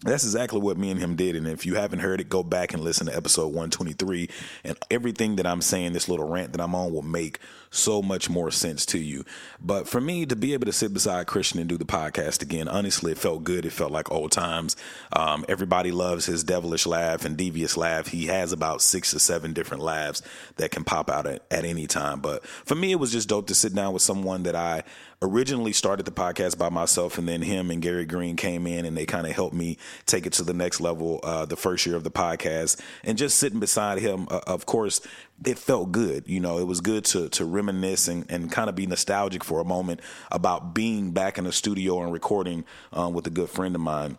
That's 0.03 0.23
exactly 0.23 0.61
what 0.61 0.79
me 0.79 0.93
and 0.93 1.01
him 1.01 1.17
did. 1.17 1.35
And 1.35 1.49
if 1.49 1.67
you 1.67 1.75
haven't 1.75 1.99
heard 1.99 2.21
it, 2.21 2.29
go 2.29 2.45
back 2.45 2.73
and 2.73 2.85
listen 2.85 3.09
to 3.09 3.17
episode 3.17 3.49
123. 3.49 4.31
And 4.63 4.79
everything 4.93 5.35
that 5.37 5.47
I'm 5.47 5.61
saying, 5.61 5.93
this 5.93 6.09
little 6.09 6.29
rant 6.29 6.53
that 6.53 6.61
I'm 6.61 6.77
on, 6.77 6.93
will 6.93 7.03
make 7.03 7.41
so 7.71 8.01
much 8.01 8.31
more 8.31 8.53
sense 8.53 8.87
to 8.87 8.99
you. 8.99 9.25
But 9.61 9.89
for 9.89 10.01
me 10.01 10.25
to 10.27 10.37
be 10.37 10.53
able 10.53 10.67
to 10.67 10.73
sit 10.73 10.95
beside 10.95 11.27
Christian 11.27 11.59
and 11.59 11.69
do 11.69 11.77
the 11.77 11.85
podcast 11.85 12.43
again, 12.43 12.69
honestly, 12.69 13.11
it 13.11 13.19
felt 13.19 13.43
good. 13.43 13.67
It 13.67 13.73
felt 13.73 13.91
like 13.91 14.11
old 14.13 14.31
times. 14.31 14.77
Um, 15.13 15.45
everybody 15.49 15.91
loves 15.91 16.27
his 16.27 16.45
devilish 16.45 16.87
laugh 16.87 17.25
and 17.25 17.37
devious 17.37 17.77
laugh. 17.77 18.07
He 18.07 18.27
has 18.27 18.53
about 18.53 18.83
six 18.83 19.13
or 19.13 19.19
seven 19.19 19.53
different 19.53 19.83
laughs 19.83 20.23
that 20.59 20.71
can 20.71 20.85
pop 20.85 21.11
out 21.11 21.27
at, 21.27 21.43
at 21.51 21.65
any 21.65 21.89
time. 21.89 22.21
But 22.21 22.47
for 22.47 22.77
me, 22.77 22.93
it 22.93 23.01
was 23.01 23.11
just 23.11 23.29
dope 23.29 23.49
to 23.49 23.55
sit 23.55 23.75
down 23.75 23.93
with 23.93 24.03
someone 24.03 24.45
that 24.45 24.55
I 24.55 24.85
originally 25.21 25.73
started 25.73 26.07
the 26.07 26.13
podcast 26.13 26.59
by 26.59 26.69
myself, 26.69 27.19
and 27.19 27.29
then 27.29 27.43
him 27.43 27.71
and 27.71 27.83
Gary 27.83 28.05
Green 28.05 28.37
came 28.37 28.67
in 28.67 28.85
and 28.85 28.97
they 28.97 29.07
kind 29.07 29.27
of 29.27 29.33
helped 29.33 29.55
me 29.55 29.79
take 30.07 30.27
it 30.27 30.33
to 30.35 30.43
the 30.43 30.55
next 30.55 30.81
level 30.81 31.21
uh, 31.23 31.45
the 31.45 31.57
first 31.57 31.87
year 31.87 31.97
of 31.97 32.05
the 32.05 32.11
podcast. 32.11 32.81
And 33.03 33.19
just 33.19 33.39
sitting 33.39 33.61
beside 33.61 33.99
him, 33.99 34.29
uh, 34.31 34.41
of 34.47 34.67
course, 34.67 35.01
it 35.45 35.59
felt 35.59 35.93
good. 35.93 36.25
You 36.27 36.41
know, 36.41 36.59
it 36.59 36.67
was 36.67 36.81
good 36.81 37.05
to 37.07 37.29
to 37.31 37.45
reminisce 37.45 38.09
and, 38.09 38.31
and 38.31 38.51
kind 38.51 38.69
of 38.69 38.77
be 38.77 38.87
nostalgic 38.87 39.45
for 39.45 39.61
a 39.61 39.65
moment 39.65 40.01
about 40.31 40.75
being 40.75 41.13
back 41.13 41.39
in 41.39 41.45
the 41.45 41.53
studio 41.53 42.03
and 42.03 42.13
recording 42.13 42.65
um, 42.93 43.13
with 43.13 43.27
a 43.27 43.31
good 43.31 43.51
friend 43.51 43.75
of 43.75 43.81
mine. 43.81 44.19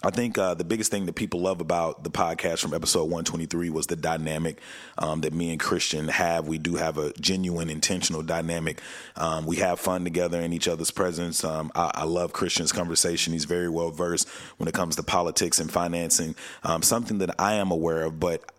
I 0.00 0.10
think 0.10 0.38
uh, 0.38 0.54
the 0.54 0.62
biggest 0.62 0.92
thing 0.92 1.06
that 1.06 1.14
people 1.14 1.40
love 1.40 1.60
about 1.60 2.04
the 2.04 2.10
podcast 2.10 2.60
from 2.60 2.72
episode 2.72 3.04
123 3.04 3.68
was 3.70 3.88
the 3.88 3.96
dynamic 3.96 4.60
um, 4.96 5.22
that 5.22 5.32
me 5.32 5.50
and 5.50 5.58
Christian 5.58 6.06
have. 6.06 6.46
We 6.46 6.58
do 6.58 6.76
have 6.76 6.98
a 6.98 7.12
genuine, 7.14 7.68
intentional 7.68 8.22
dynamic. 8.22 8.80
Um, 9.16 9.44
we 9.44 9.56
have 9.56 9.80
fun 9.80 10.04
together 10.04 10.40
in 10.40 10.52
each 10.52 10.68
other's 10.68 10.92
presence. 10.92 11.42
Um, 11.42 11.72
I, 11.74 11.90
I, 11.94 12.04
love 12.04 12.32
Christian's 12.32 12.70
conversation. 12.70 13.32
He's 13.32 13.44
very 13.44 13.68
well 13.68 13.90
versed 13.90 14.28
when 14.58 14.68
it 14.68 14.74
comes 14.74 14.94
to 14.96 15.02
politics 15.02 15.58
and 15.58 15.68
financing, 15.68 16.36
um, 16.62 16.82
something 16.82 17.18
that 17.18 17.34
I 17.36 17.54
am 17.54 17.72
aware 17.72 18.04
of, 18.04 18.20
but 18.20 18.52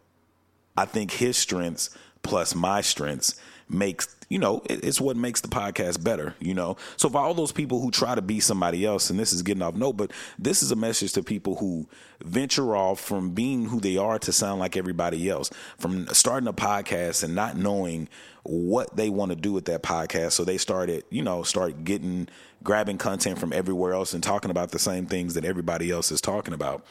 I 0.75 0.83
think 0.83 1.11
his 1.11 1.37
strengths 1.37 1.89
plus 2.21 2.53
my 2.53 2.81
strengths 2.81 3.39
makes 3.69 4.13
you 4.29 4.39
know 4.39 4.61
it's 4.69 5.01
what 5.01 5.17
makes 5.17 5.41
the 5.41 5.47
podcast 5.47 6.03
better 6.03 6.35
you 6.39 6.53
know? 6.53 6.77
So 6.97 7.09
for 7.09 7.17
all 7.17 7.33
those 7.33 7.51
people 7.51 7.81
who 7.81 7.91
try 7.91 8.15
to 8.15 8.21
be 8.21 8.39
somebody 8.39 8.85
else 8.85 9.09
and 9.09 9.19
this 9.19 9.33
is 9.33 9.41
getting 9.41 9.63
off 9.63 9.75
note 9.75 9.97
but 9.97 10.11
this 10.37 10.63
is 10.63 10.71
a 10.71 10.75
message 10.75 11.13
to 11.13 11.23
people 11.23 11.55
who 11.55 11.87
venture 12.23 12.75
off 12.75 12.99
from 12.99 13.31
being 13.31 13.65
who 13.65 13.79
they 13.79 13.97
are 13.97 14.19
to 14.19 14.31
sound 14.31 14.59
like 14.59 14.77
everybody 14.77 15.29
else 15.29 15.49
from 15.77 16.07
starting 16.07 16.47
a 16.47 16.53
podcast 16.53 17.23
and 17.23 17.35
not 17.35 17.57
knowing 17.57 18.07
what 18.43 18.95
they 18.95 19.09
want 19.09 19.29
to 19.31 19.35
do 19.35 19.51
with 19.51 19.65
that 19.65 19.83
podcast. 19.83 20.31
So 20.31 20.43
they 20.43 20.57
started 20.57 21.03
you 21.09 21.21
know 21.21 21.43
start 21.43 21.83
getting 21.83 22.27
grabbing 22.63 22.97
content 22.97 23.39
from 23.39 23.53
everywhere 23.53 23.93
else 23.93 24.13
and 24.13 24.23
talking 24.23 24.51
about 24.51 24.71
the 24.71 24.79
same 24.79 25.05
things 25.05 25.33
that 25.33 25.45
everybody 25.45 25.91
else 25.91 26.11
is 26.11 26.21
talking 26.21 26.53
about. 26.53 26.85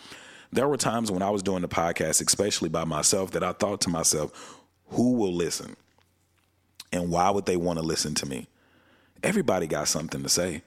There 0.50 0.68
were 0.68 0.78
times 0.78 1.10
when 1.10 1.22
I 1.22 1.30
was 1.30 1.42
doing 1.42 1.62
the 1.62 1.68
podcast, 1.68 2.26
especially 2.26 2.70
by 2.70 2.84
myself, 2.84 3.32
that 3.32 3.44
I 3.44 3.52
thought 3.52 3.82
to 3.82 3.90
myself, 3.90 4.58
who 4.90 5.12
will 5.12 5.34
listen? 5.34 5.76
And 6.92 7.10
why 7.10 7.30
would 7.30 7.46
they 7.46 7.56
want 7.56 7.78
to 7.78 7.84
listen 7.84 8.14
to 8.16 8.26
me? 8.26 8.48
Everybody 9.22 9.66
got 9.66 9.88
something 9.88 10.22
to 10.22 10.28
say. 10.28 10.62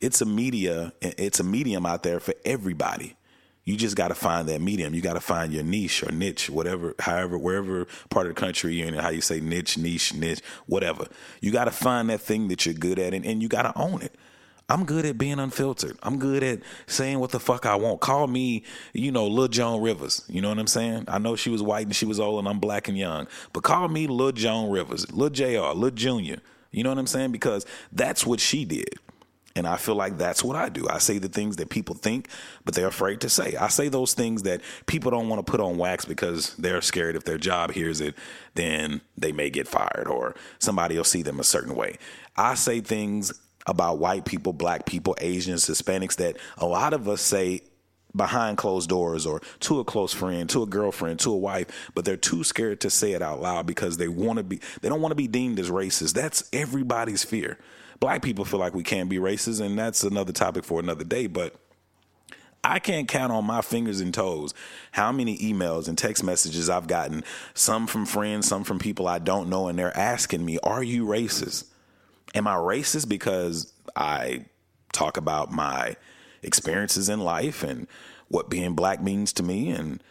It's 0.00 0.20
a 0.20 0.26
media, 0.26 0.92
it's 1.00 1.40
a 1.40 1.44
medium 1.44 1.86
out 1.86 2.02
there 2.02 2.20
for 2.20 2.34
everybody. 2.44 3.16
You 3.64 3.76
just 3.76 3.96
got 3.96 4.08
to 4.08 4.14
find 4.14 4.48
that 4.48 4.60
medium. 4.60 4.94
You 4.94 5.00
got 5.00 5.14
to 5.14 5.20
find 5.20 5.52
your 5.52 5.64
niche 5.64 6.04
or 6.04 6.12
niche, 6.12 6.48
whatever, 6.48 6.94
however, 7.00 7.36
wherever 7.36 7.86
part 8.10 8.26
of 8.26 8.34
the 8.34 8.40
country 8.40 8.74
you're 8.74 8.86
in, 8.86 8.94
how 8.94 9.08
you 9.08 9.20
say 9.20 9.40
niche, 9.40 9.76
niche, 9.76 10.14
niche, 10.14 10.40
whatever. 10.66 11.06
You 11.40 11.50
got 11.50 11.64
to 11.64 11.72
find 11.72 12.08
that 12.10 12.20
thing 12.20 12.46
that 12.48 12.64
you're 12.64 12.74
good 12.74 13.00
at 13.00 13.12
and, 13.12 13.26
and 13.26 13.42
you 13.42 13.48
got 13.48 13.62
to 13.62 13.76
own 13.76 14.02
it. 14.02 14.14
I'm 14.68 14.84
good 14.84 15.06
at 15.06 15.16
being 15.16 15.38
unfiltered. 15.38 15.96
I'm 16.02 16.18
good 16.18 16.42
at 16.42 16.60
saying 16.86 17.20
what 17.20 17.30
the 17.30 17.38
fuck 17.38 17.66
I 17.66 17.76
want. 17.76 18.00
Call 18.00 18.26
me, 18.26 18.64
you 18.92 19.12
know, 19.12 19.26
Lil 19.26 19.48
Joan 19.48 19.80
Rivers. 19.80 20.24
You 20.28 20.40
know 20.40 20.48
what 20.48 20.58
I'm 20.58 20.66
saying? 20.66 21.04
I 21.06 21.18
know 21.18 21.36
she 21.36 21.50
was 21.50 21.62
white 21.62 21.86
and 21.86 21.94
she 21.94 22.04
was 22.04 22.18
old 22.18 22.40
and 22.40 22.48
I'm 22.48 22.58
black 22.58 22.88
and 22.88 22.98
young, 22.98 23.28
but 23.52 23.62
call 23.62 23.88
me 23.88 24.08
Lil 24.08 24.32
Joan 24.32 24.70
Rivers, 24.70 25.10
Lil 25.12 25.30
Jr., 25.30 25.72
Lil 25.74 25.90
Junior. 25.92 26.38
You 26.72 26.82
know 26.82 26.90
what 26.90 26.98
I'm 26.98 27.06
saying? 27.06 27.30
Because 27.30 27.64
that's 27.92 28.26
what 28.26 28.40
she 28.40 28.64
did. 28.64 28.98
And 29.54 29.66
I 29.66 29.76
feel 29.76 29.94
like 29.94 30.18
that's 30.18 30.44
what 30.44 30.54
I 30.54 30.68
do. 30.68 30.86
I 30.86 30.98
say 30.98 31.16
the 31.16 31.30
things 31.30 31.56
that 31.56 31.70
people 31.70 31.94
think, 31.94 32.28
but 32.66 32.74
they're 32.74 32.88
afraid 32.88 33.22
to 33.22 33.30
say. 33.30 33.56
I 33.56 33.68
say 33.68 33.88
those 33.88 34.12
things 34.12 34.42
that 34.42 34.60
people 34.84 35.10
don't 35.10 35.30
want 35.30 35.44
to 35.44 35.50
put 35.50 35.60
on 35.60 35.78
wax 35.78 36.04
because 36.04 36.54
they're 36.56 36.82
scared 36.82 37.16
if 37.16 37.24
their 37.24 37.38
job 37.38 37.70
hears 37.70 38.02
it, 38.02 38.14
then 38.54 39.00
they 39.16 39.32
may 39.32 39.48
get 39.48 39.66
fired 39.66 40.08
or 40.08 40.34
somebody 40.58 40.96
will 40.96 41.04
see 41.04 41.22
them 41.22 41.40
a 41.40 41.44
certain 41.44 41.74
way. 41.74 41.96
I 42.36 42.54
say 42.54 42.80
things 42.82 43.32
about 43.66 43.98
white 43.98 44.24
people, 44.24 44.52
black 44.52 44.86
people, 44.86 45.16
Asians, 45.20 45.66
Hispanics 45.66 46.16
that 46.16 46.36
a 46.58 46.66
lot 46.66 46.92
of 46.92 47.08
us 47.08 47.20
say 47.20 47.62
behind 48.14 48.56
closed 48.56 48.88
doors 48.88 49.26
or 49.26 49.40
to 49.60 49.80
a 49.80 49.84
close 49.84 50.12
friend, 50.12 50.48
to 50.50 50.62
a 50.62 50.66
girlfriend, 50.66 51.20
to 51.20 51.32
a 51.32 51.36
wife, 51.36 51.90
but 51.94 52.04
they're 52.04 52.16
too 52.16 52.42
scared 52.42 52.80
to 52.80 52.90
say 52.90 53.12
it 53.12 53.22
out 53.22 53.40
loud 53.40 53.66
because 53.66 53.98
they 53.98 54.08
want 54.08 54.38
to 54.38 54.44
be 54.44 54.60
they 54.80 54.88
don't 54.88 55.02
want 55.02 55.10
to 55.10 55.16
be 55.16 55.28
deemed 55.28 55.58
as 55.58 55.70
racist. 55.70 56.14
That's 56.14 56.48
everybody's 56.52 57.24
fear. 57.24 57.58
Black 58.00 58.22
people 58.22 58.44
feel 58.44 58.60
like 58.60 58.74
we 58.74 58.82
can't 58.82 59.08
be 59.08 59.18
racist 59.18 59.60
and 59.60 59.78
that's 59.78 60.02
another 60.02 60.32
topic 60.32 60.64
for 60.64 60.80
another 60.80 61.04
day, 61.04 61.26
but 61.26 61.54
I 62.64 62.80
can't 62.80 63.06
count 63.06 63.32
on 63.32 63.44
my 63.44 63.60
fingers 63.60 64.00
and 64.00 64.12
toes 64.12 64.52
how 64.90 65.12
many 65.12 65.38
emails 65.38 65.86
and 65.86 65.96
text 65.96 66.24
messages 66.24 66.68
I've 66.68 66.88
gotten, 66.88 67.22
some 67.54 67.86
from 67.86 68.06
friends, 68.06 68.48
some 68.48 68.64
from 68.64 68.80
people 68.80 69.06
I 69.06 69.20
don't 69.20 69.48
know, 69.48 69.68
and 69.68 69.78
they're 69.78 69.96
asking 69.96 70.44
me, 70.44 70.58
Are 70.64 70.82
you 70.82 71.06
racist? 71.06 71.66
Am 72.34 72.46
I 72.46 72.54
racist 72.54 73.08
because 73.08 73.72
I 73.94 74.46
talk 74.92 75.16
about 75.16 75.52
my 75.52 75.96
experiences 76.42 77.08
in 77.08 77.20
life 77.20 77.62
and 77.62 77.86
what 78.28 78.50
being 78.50 78.74
black 78.74 79.02
means 79.02 79.32
to 79.34 79.42
me 79.42 79.70
and 79.70 80.02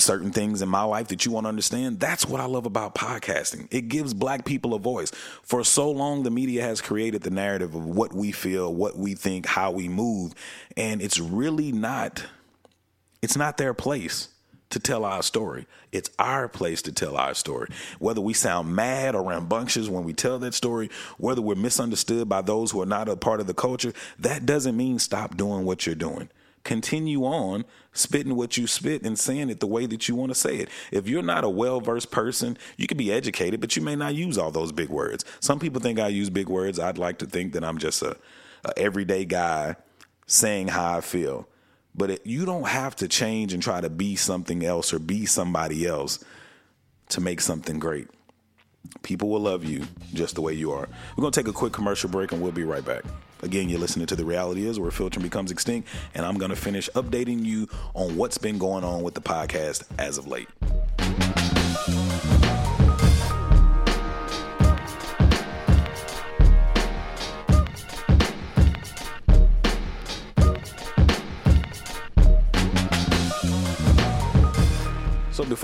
certain 0.00 0.30
things 0.30 0.60
in 0.62 0.68
my 0.68 0.82
life 0.82 1.08
that 1.08 1.24
you 1.24 1.30
want 1.30 1.44
to 1.44 1.48
understand. 1.48 2.00
That's 2.00 2.26
what 2.26 2.40
I 2.40 2.46
love 2.46 2.66
about 2.66 2.94
podcasting. 2.94 3.68
It 3.70 3.88
gives 3.88 4.12
black 4.12 4.44
people 4.44 4.74
a 4.74 4.78
voice. 4.78 5.10
For 5.42 5.64
so 5.64 5.90
long, 5.90 6.24
the 6.24 6.30
media 6.30 6.62
has 6.62 6.80
created 6.80 7.22
the 7.22 7.30
narrative 7.30 7.74
of 7.74 7.84
what 7.84 8.12
we 8.12 8.32
feel, 8.32 8.74
what 8.74 8.96
we 8.96 9.14
think, 9.14 9.46
how 9.46 9.70
we 9.70 9.88
move. 9.88 10.34
And 10.76 11.00
it's 11.00 11.20
really 11.20 11.70
not, 11.70 12.24
it's 13.22 13.36
not 13.36 13.56
their 13.56 13.74
place 13.74 14.28
to 14.74 14.80
tell 14.80 15.04
our 15.04 15.22
story. 15.22 15.66
It's 15.92 16.10
our 16.18 16.48
place 16.48 16.82
to 16.82 16.92
tell 16.92 17.16
our 17.16 17.34
story. 17.34 17.70
Whether 18.00 18.20
we 18.20 18.34
sound 18.34 18.74
mad 18.74 19.14
or 19.14 19.22
rambunctious 19.22 19.88
when 19.88 20.02
we 20.02 20.12
tell 20.12 20.40
that 20.40 20.52
story, 20.52 20.90
whether 21.16 21.40
we're 21.40 21.54
misunderstood 21.54 22.28
by 22.28 22.42
those 22.42 22.72
who 22.72 22.82
are 22.82 22.86
not 22.86 23.08
a 23.08 23.14
part 23.14 23.38
of 23.38 23.46
the 23.46 23.54
culture, 23.54 23.92
that 24.18 24.44
doesn't 24.44 24.76
mean 24.76 24.98
stop 24.98 25.36
doing 25.36 25.64
what 25.64 25.86
you're 25.86 25.94
doing. 25.94 26.28
Continue 26.64 27.24
on 27.24 27.64
spitting 27.92 28.34
what 28.34 28.56
you 28.56 28.66
spit 28.66 29.04
and 29.04 29.16
saying 29.16 29.48
it 29.48 29.60
the 29.60 29.66
way 29.66 29.86
that 29.86 30.08
you 30.08 30.16
want 30.16 30.30
to 30.30 30.34
say 30.34 30.56
it. 30.56 30.68
If 30.90 31.06
you're 31.06 31.22
not 31.22 31.44
a 31.44 31.48
well 31.48 31.80
versed 31.80 32.10
person, 32.10 32.58
you 32.76 32.88
can 32.88 32.98
be 32.98 33.12
educated, 33.12 33.60
but 33.60 33.76
you 33.76 33.82
may 33.82 33.94
not 33.94 34.16
use 34.16 34.36
all 34.36 34.50
those 34.50 34.72
big 34.72 34.88
words. 34.88 35.24
Some 35.38 35.60
people 35.60 35.80
think 35.80 36.00
I 36.00 36.08
use 36.08 36.30
big 36.30 36.48
words. 36.48 36.80
I'd 36.80 36.98
like 36.98 37.18
to 37.18 37.26
think 37.26 37.52
that 37.52 37.62
I'm 37.62 37.78
just 37.78 38.02
a, 38.02 38.16
a 38.64 38.76
everyday 38.76 39.24
guy 39.24 39.76
saying 40.26 40.68
how 40.68 40.96
I 40.96 41.00
feel. 41.00 41.46
But 41.94 42.10
it, 42.10 42.26
you 42.26 42.44
don't 42.44 42.66
have 42.66 42.96
to 42.96 43.08
change 43.08 43.52
and 43.52 43.62
try 43.62 43.80
to 43.80 43.88
be 43.88 44.16
something 44.16 44.64
else 44.64 44.92
or 44.92 44.98
be 44.98 45.26
somebody 45.26 45.86
else 45.86 46.24
to 47.10 47.20
make 47.20 47.40
something 47.40 47.78
great. 47.78 48.08
People 49.02 49.28
will 49.28 49.40
love 49.40 49.64
you 49.64 49.84
just 50.12 50.34
the 50.34 50.40
way 50.40 50.52
you 50.52 50.72
are. 50.72 50.88
We're 51.16 51.22
going 51.22 51.32
to 51.32 51.40
take 51.40 51.48
a 51.48 51.52
quick 51.52 51.72
commercial 51.72 52.10
break 52.10 52.32
and 52.32 52.42
we'll 52.42 52.52
be 52.52 52.64
right 52.64 52.84
back. 52.84 53.04
Again, 53.42 53.68
you're 53.68 53.78
listening 53.78 54.06
to 54.06 54.16
The 54.16 54.24
Reality 54.24 54.66
Is 54.66 54.80
where 54.80 54.90
filtering 54.90 55.22
becomes 55.22 55.50
extinct, 55.50 55.88
and 56.14 56.24
I'm 56.24 56.38
going 56.38 56.50
to 56.50 56.56
finish 56.56 56.88
updating 56.94 57.44
you 57.44 57.68
on 57.92 58.16
what's 58.16 58.38
been 58.38 58.56
going 58.56 58.84
on 58.84 59.02
with 59.02 59.14
the 59.14 59.20
podcast 59.20 59.84
as 59.98 60.16
of 60.16 60.26
late. 60.26 60.48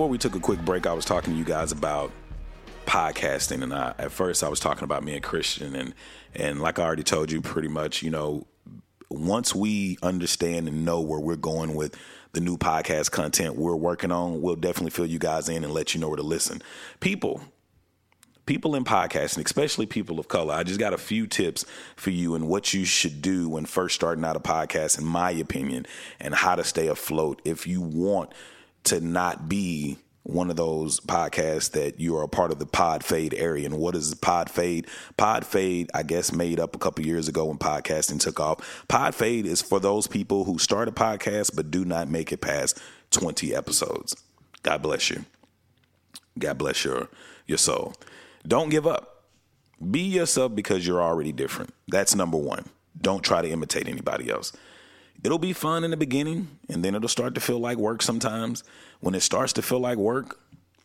Before 0.00 0.09
we 0.09 0.16
took 0.16 0.35
a 0.35 0.40
quick 0.40 0.64
break, 0.64 0.87
I 0.87 0.95
was 0.95 1.04
talking 1.04 1.35
to 1.35 1.38
you 1.38 1.45
guys 1.45 1.73
about 1.73 2.11
podcasting, 2.87 3.62
and 3.62 3.75
I, 3.75 3.92
at 3.99 4.11
first 4.11 4.42
I 4.42 4.49
was 4.49 4.59
talking 4.59 4.85
about 4.85 5.04
me 5.04 5.12
and 5.12 5.23
Christian, 5.23 5.76
and 5.76 5.92
and 6.35 6.62
like 6.62 6.78
I 6.78 6.85
already 6.85 7.02
told 7.02 7.30
you, 7.30 7.42
pretty 7.42 7.69
much, 7.69 8.02
you 8.02 8.09
know, 8.09 8.47
once 9.11 9.54
we 9.54 9.99
understand 10.02 10.69
and 10.69 10.87
know 10.87 11.02
where 11.02 11.21
we're 11.21 11.37
going 11.37 11.75
with 11.75 11.99
the 12.33 12.40
new 12.40 12.57
podcast 12.57 13.11
content 13.11 13.57
we're 13.57 13.76
working 13.76 14.11
on, 14.11 14.40
we'll 14.40 14.57
definitely 14.57 14.88
fill 14.88 15.04
you 15.04 15.19
guys 15.19 15.50
in 15.50 15.64
and 15.64 15.75
let 15.75 15.92
you 15.92 16.00
know 16.00 16.09
where 16.09 16.16
to 16.16 16.23
listen. 16.23 16.62
People, 17.00 17.42
people 18.47 18.75
in 18.75 18.85
podcasting, 18.85 19.45
especially 19.45 19.85
people 19.85 20.19
of 20.19 20.28
color, 20.28 20.54
I 20.54 20.62
just 20.62 20.80
got 20.80 20.95
a 20.95 20.99
few 20.99 21.26
tips 21.26 21.66
for 21.95 22.09
you 22.09 22.35
and 22.35 22.49
what 22.49 22.73
you 22.73 22.87
should 22.87 23.21
do 23.21 23.50
when 23.50 23.66
first 23.66 23.97
starting 23.97 24.25
out 24.25 24.35
a 24.35 24.40
podcast, 24.40 24.99
in 24.99 25.04
my 25.04 25.30
opinion, 25.30 25.85
and 26.19 26.35
how 26.35 26.54
to 26.54 26.64
stay 26.64 26.87
afloat 26.87 27.42
if 27.45 27.66
you 27.66 27.83
want 27.83 28.33
to 28.84 29.00
not 29.00 29.49
be 29.49 29.99
one 30.22 30.50
of 30.50 30.56
those 30.56 31.00
podcasts 31.00 31.72
that 31.72 31.99
you 31.99 32.16
are 32.16 32.22
a 32.22 32.28
part 32.28 32.52
of 32.52 32.58
the 32.58 32.66
pod 32.66 33.02
fade 33.02 33.34
area. 33.34 33.66
And 33.66 33.78
what 33.78 33.96
is 33.96 34.14
pod 34.14 34.50
fade? 34.50 34.87
Pod 35.16 35.46
fade, 35.46 35.90
I 35.94 36.02
guess, 36.02 36.32
made 36.32 36.60
up 36.60 36.75
a 36.75 36.78
couple 36.78 37.04
years 37.04 37.28
ago 37.28 37.46
when 37.46 37.58
podcasting 37.58 38.20
took 38.20 38.38
off. 38.38 38.84
Pod 38.88 39.14
fade 39.14 39.46
is 39.46 39.62
for 39.62 39.80
those 39.80 40.06
people 40.06 40.44
who 40.44 40.58
start 40.58 40.88
a 40.88 40.92
podcast 40.92 41.56
but 41.56 41.70
do 41.70 41.84
not 41.84 42.08
make 42.08 42.32
it 42.32 42.40
past 42.40 42.78
20 43.10 43.54
episodes. 43.54 44.16
God 44.62 44.82
bless 44.82 45.10
you. 45.10 45.25
God 46.38 46.58
bless 46.58 46.84
your 46.84 47.08
your 47.46 47.58
soul. 47.58 47.94
Don't 48.46 48.68
give 48.68 48.87
up. 48.87 49.25
Be 49.90 50.00
yourself 50.00 50.54
because 50.54 50.87
you're 50.87 51.02
already 51.02 51.32
different. 51.32 51.75
That's 51.88 52.14
number 52.14 52.37
one. 52.37 52.66
Don't 53.00 53.25
try 53.25 53.42
to 53.42 53.49
imitate 53.49 53.88
anybody 53.88 54.30
else 54.30 54.52
it'll 55.22 55.38
be 55.38 55.52
fun 55.52 55.84
in 55.84 55.90
the 55.90 55.96
beginning 55.96 56.48
and 56.68 56.84
then 56.84 56.94
it'll 56.94 57.08
start 57.08 57.34
to 57.34 57.40
feel 57.40 57.58
like 57.58 57.76
work 57.76 58.02
sometimes. 58.02 58.64
When 59.00 59.14
it 59.14 59.20
starts 59.20 59.52
to 59.54 59.62
feel 59.62 59.80
like 59.80 59.98
work, 59.98 60.38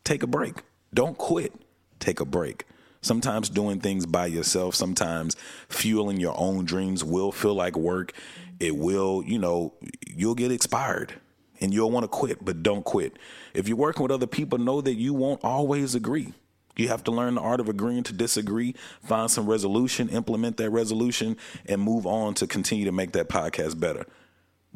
take 0.03 0.23
a 0.23 0.27
break. 0.27 0.63
Don't 0.93 1.17
quit. 1.17 1.53
Take 1.99 2.19
a 2.19 2.25
break. 2.25 2.65
Sometimes 3.01 3.49
doing 3.49 3.79
things 3.79 4.05
by 4.05 4.25
yourself, 4.25 4.73
sometimes 4.73 5.35
fueling 5.69 6.19
your 6.19 6.33
own 6.37 6.65
dreams 6.65 7.03
will 7.03 7.31
feel 7.31 7.53
like 7.53 7.75
work. 7.75 8.13
It 8.59 8.75
will, 8.77 9.23
you 9.23 9.37
know, 9.37 9.73
you'll 10.07 10.35
get 10.35 10.51
expired 10.51 11.13
and 11.61 11.73
you'll 11.73 11.91
want 11.91 12.03
to 12.03 12.07
quit, 12.07 12.43
but 12.43 12.63
don't 12.63 12.83
quit. 12.83 13.17
If 13.53 13.67
you're 13.67 13.77
working 13.77 14.03
with 14.03 14.11
other 14.11 14.27
people, 14.27 14.57
know 14.57 14.81
that 14.81 14.95
you 14.95 15.13
won't 15.13 15.43
always 15.43 15.95
agree. 15.95 16.33
You 16.77 16.89
have 16.89 17.03
to 17.05 17.11
learn 17.11 17.35
the 17.35 17.41
art 17.41 17.59
of 17.59 17.69
agreeing 17.69 18.03
to 18.03 18.13
disagree, 18.13 18.75
find 19.01 19.31
some 19.31 19.45
resolution, 19.45 20.09
implement 20.09 20.57
that 20.57 20.69
resolution, 20.71 21.37
and 21.65 21.81
move 21.81 22.05
on 22.05 22.33
to 22.35 22.47
continue 22.47 22.85
to 22.85 22.91
make 22.91 23.13
that 23.13 23.29
podcast 23.29 23.79
better. 23.79 24.05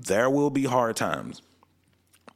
There 0.05 0.29
will 0.29 0.49
be 0.49 0.63
hard 0.63 0.95
times. 0.95 1.41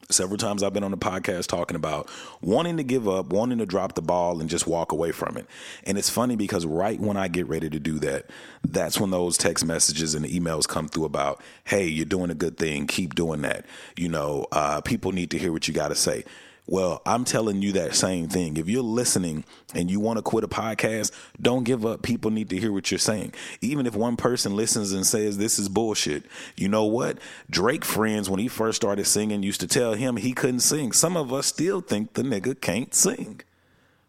Several 0.10 0.38
times 0.38 0.62
I've 0.62 0.74
been 0.74 0.84
on 0.84 0.92
the 0.92 0.98
podcast 0.98 1.48
talking 1.48 1.76
about 1.76 2.10
wanting 2.42 2.78
to 2.78 2.84
give 2.84 3.08
up, 3.08 3.28
wanting 3.28 3.58
to 3.60 3.66
drop 3.66 3.96
the 3.96 4.02
ball 4.02 4.42
and 4.42 4.50
just 4.50 4.68
walk 4.68 4.92
away 4.92 5.12
from 5.12 5.38
it. 5.38 5.48
And 5.86 5.98
it's 5.98 6.10
funny 6.10 6.36
because 6.36 6.66
right 6.66 7.00
when 7.00 7.18
I 7.18 7.30
get 7.30 7.48
ready 7.48 7.70
to 7.70 7.80
do 7.80 8.00
that, 8.00 8.30
that's 8.64 9.00
when 9.00 9.12
those 9.12 9.38
text 9.38 9.66
messages 9.66 10.14
and 10.14 10.26
emails 10.26 10.68
come 10.68 10.88
through 10.88 11.06
about, 11.06 11.42
hey, 11.64 11.88
you're 11.88 12.06
doing 12.06 12.30
a 12.30 12.36
good 12.36 12.58
thing. 12.58 12.86
Keep 12.86 13.16
doing 13.16 13.42
that. 13.42 13.66
You 13.98 14.10
know, 14.10 14.46
uh, 14.52 14.82
people 14.82 15.14
need 15.14 15.32
to 15.32 15.38
hear 15.38 15.52
what 15.52 15.68
you 15.68 15.74
got 15.74 15.88
to 15.88 15.96
say. 15.96 16.26
Well, 16.66 17.02
I'm 17.06 17.26
telling 17.26 17.62
you 17.62 17.74
that 17.74 17.94
same 17.94 18.30
thing. 18.30 18.56
If 18.56 18.70
you're 18.70 18.82
listening 18.82 19.44
and 19.76 19.92
you 19.92 20.00
want 20.00 20.18
to 20.18 20.24
quit 20.24 20.46
a 20.46 20.48
podcast, 20.48 21.12
don't 21.42 21.66
give 21.66 21.86
up. 21.86 22.04
People 22.04 22.32
need 22.32 22.50
to 22.52 22.58
hear 22.58 22.72
what 22.72 22.90
you're 22.90 23.00
saying. 23.00 23.34
Even 23.60 23.86
if 23.86 23.96
one 23.96 24.16
person 24.16 24.56
listens 24.56 24.94
and 24.94 25.06
says 25.06 25.38
this 25.38 25.60
is 25.60 25.68
bullshit, 25.68 26.24
you 26.56 26.70
know 26.70 26.86
what? 26.86 27.18
Drake 27.50 27.84
friends, 27.84 28.30
when 28.30 28.40
he 28.40 28.48
first 28.48 28.78
started 28.78 29.06
singing, 29.06 29.44
used 29.44 29.60
to 29.60 29.68
tell 29.68 29.94
him 29.94 30.16
he 30.16 30.32
couldn't 30.32 30.62
sing. 30.62 30.94
Some 30.94 31.18
of 31.18 31.34
us 31.34 31.48
still 31.48 31.82
think 31.82 32.14
the 32.14 32.24
nigga 32.24 32.60
can't 32.60 32.96
sing, 32.96 33.42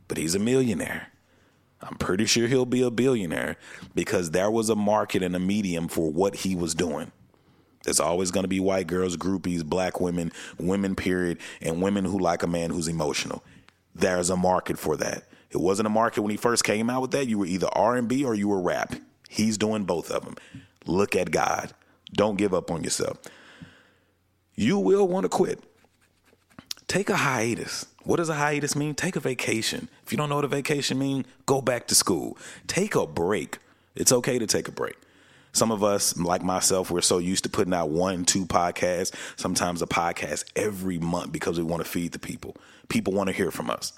but 0.07 0.17
he's 0.17 0.37
a 0.37 0.39
millionaire. 0.39 1.09
I'm 1.83 1.97
pretty 1.97 2.25
sure 2.25 2.47
he'll 2.47 2.65
be 2.67 2.83
a 2.83 2.91
billionaire 2.91 3.57
because 3.97 4.31
there 4.31 4.51
was 4.51 4.71
a 4.71 4.77
market 4.77 5.23
and 5.25 5.35
a 5.35 5.41
medium 5.41 5.89
for 5.89 6.11
what 6.11 6.37
he 6.37 6.55
was 6.55 6.75
doing. 6.75 7.11
There's 7.85 8.01
always 8.01 8.31
going 8.31 8.45
to 8.45 8.49
be 8.49 8.61
white 8.61 8.87
girls, 8.87 9.17
groupies, 9.17 9.65
black 9.65 10.01
women, 10.01 10.33
women, 10.59 10.97
period, 10.97 11.39
and 11.61 11.81
women 11.81 12.05
who 12.05 12.19
like 12.19 12.43
a 12.43 12.47
man 12.47 12.71
who's 12.71 12.89
emotional. 12.89 13.45
There's 13.95 14.31
a 14.31 14.37
market 14.37 14.79
for 14.79 14.97
that. 14.97 15.25
It 15.51 15.59
wasn't 15.59 15.87
a 15.87 15.91
market 15.91 16.23
when 16.23 16.31
he 16.31 16.37
first 16.37 16.65
came 16.65 16.91
out 16.91 17.03
with 17.03 17.13
that. 17.13 17.29
You 17.29 17.39
were 17.39 17.47
either 17.47 17.69
R&B 17.73 18.25
or 18.25 18.35
you 18.35 18.49
were 18.49 18.61
rap. 18.61 18.95
He's 19.29 19.57
doing 19.57 19.85
both 19.85 20.11
of 20.11 20.25
them. 20.25 20.35
Look 20.87 21.15
at 21.15 21.31
God. 21.31 21.73
Don't 22.13 22.37
give 22.37 22.53
up 22.53 22.71
on 22.71 22.83
yourself. 22.83 23.19
You 24.55 24.79
will 24.79 25.07
want 25.07 25.25
to 25.25 25.29
quit. 25.29 25.63
Take 26.89 27.09
a 27.09 27.17
hiatus. 27.17 27.87
What 28.03 28.17
does 28.17 28.29
a 28.29 28.35
hiatus 28.35 28.77
mean? 28.77 28.95
Take 28.95 29.17
a 29.17 29.21
vacation. 29.21 29.89
If 30.05 30.13
you 30.13 30.19
don't 30.19 30.29
know 30.29 30.37
what 30.37 30.45
a 30.45 30.49
vacation 30.49 30.99
means, 30.99 31.27
go 31.47 31.61
back 31.61 31.87
to 31.89 31.95
school. 31.95 32.37
Take 32.67 32.95
a 32.95 33.07
break. 33.07 33.59
It's 33.95 34.13
okay 34.13 34.39
to 34.39 34.47
take 34.47 34.69
a 34.69 34.73
break. 34.73 34.97
Some 35.55 35.71
of 35.71 35.85
us, 35.85 36.17
like 36.19 36.43
myself, 36.43 36.91
we're 36.91 37.01
so 37.01 37.19
used 37.19 37.45
to 37.45 37.51
putting 37.51 37.73
out 37.73 37.89
one, 37.89 38.25
two 38.25 38.45
podcasts, 38.45 39.15
sometimes 39.37 39.83
a 39.83 39.87
podcast 39.87 40.45
every 40.57 40.99
month 40.99 41.31
because 41.31 41.57
we 41.57 41.65
want 41.65 41.83
to 41.83 41.89
feed 41.89 42.11
the 42.11 42.19
people. 42.19 42.57
People 42.89 43.13
want 43.13 43.29
to 43.29 43.33
hear 43.33 43.53
from 43.53 43.71
us. 43.71 43.93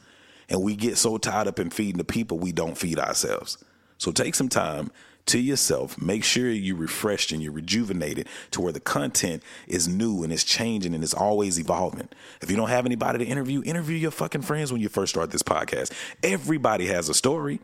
And 0.51 0.63
we 0.63 0.77
get 0.77 0.99
so 0.99 1.17
tied 1.17 1.49
up 1.49 1.59
in 1.59 1.71
feeding 1.71 1.97
the 1.97 2.05
people, 2.05 2.39
we 2.39 2.53
don't 2.53 2.77
feed 2.77 2.99
ourselves. 2.99 3.57
So 3.97 4.13
take 4.13 4.35
some 4.35 4.51
time 4.51 4.91
to 5.27 5.39
yourself. 5.39 6.01
Make 6.01 6.25
sure 6.25 6.51
you're 6.51 6.77
refreshed 6.77 7.33
and 7.33 7.43
you're 7.43 7.53
rejuvenated 7.53 8.29
to 8.53 8.61
where 8.61 8.73
the 8.73 8.79
content 8.79 9.43
is 9.67 9.89
new 9.89 10.23
and 10.23 10.33
it's 10.33 10.45
changing 10.45 10.95
and 10.95 11.03
it's 11.03 11.15
always 11.15 11.59
evolving. 11.59 12.11
If 12.43 12.51
you 12.51 12.57
don't 12.57 12.69
have 12.69 12.85
anybody 12.85 13.21
to 13.21 13.25
interview, 13.25 13.63
interview 13.65 13.97
your 13.97 14.11
fucking 14.11 14.43
friends 14.43 14.73
when 14.73 14.83
you 14.83 14.91
first 14.91 15.15
start 15.15 15.31
this 15.31 15.43
podcast. 15.43 15.91
Everybody 16.23 16.87
has 16.87 17.09
a 17.09 17.15
story. 17.15 17.61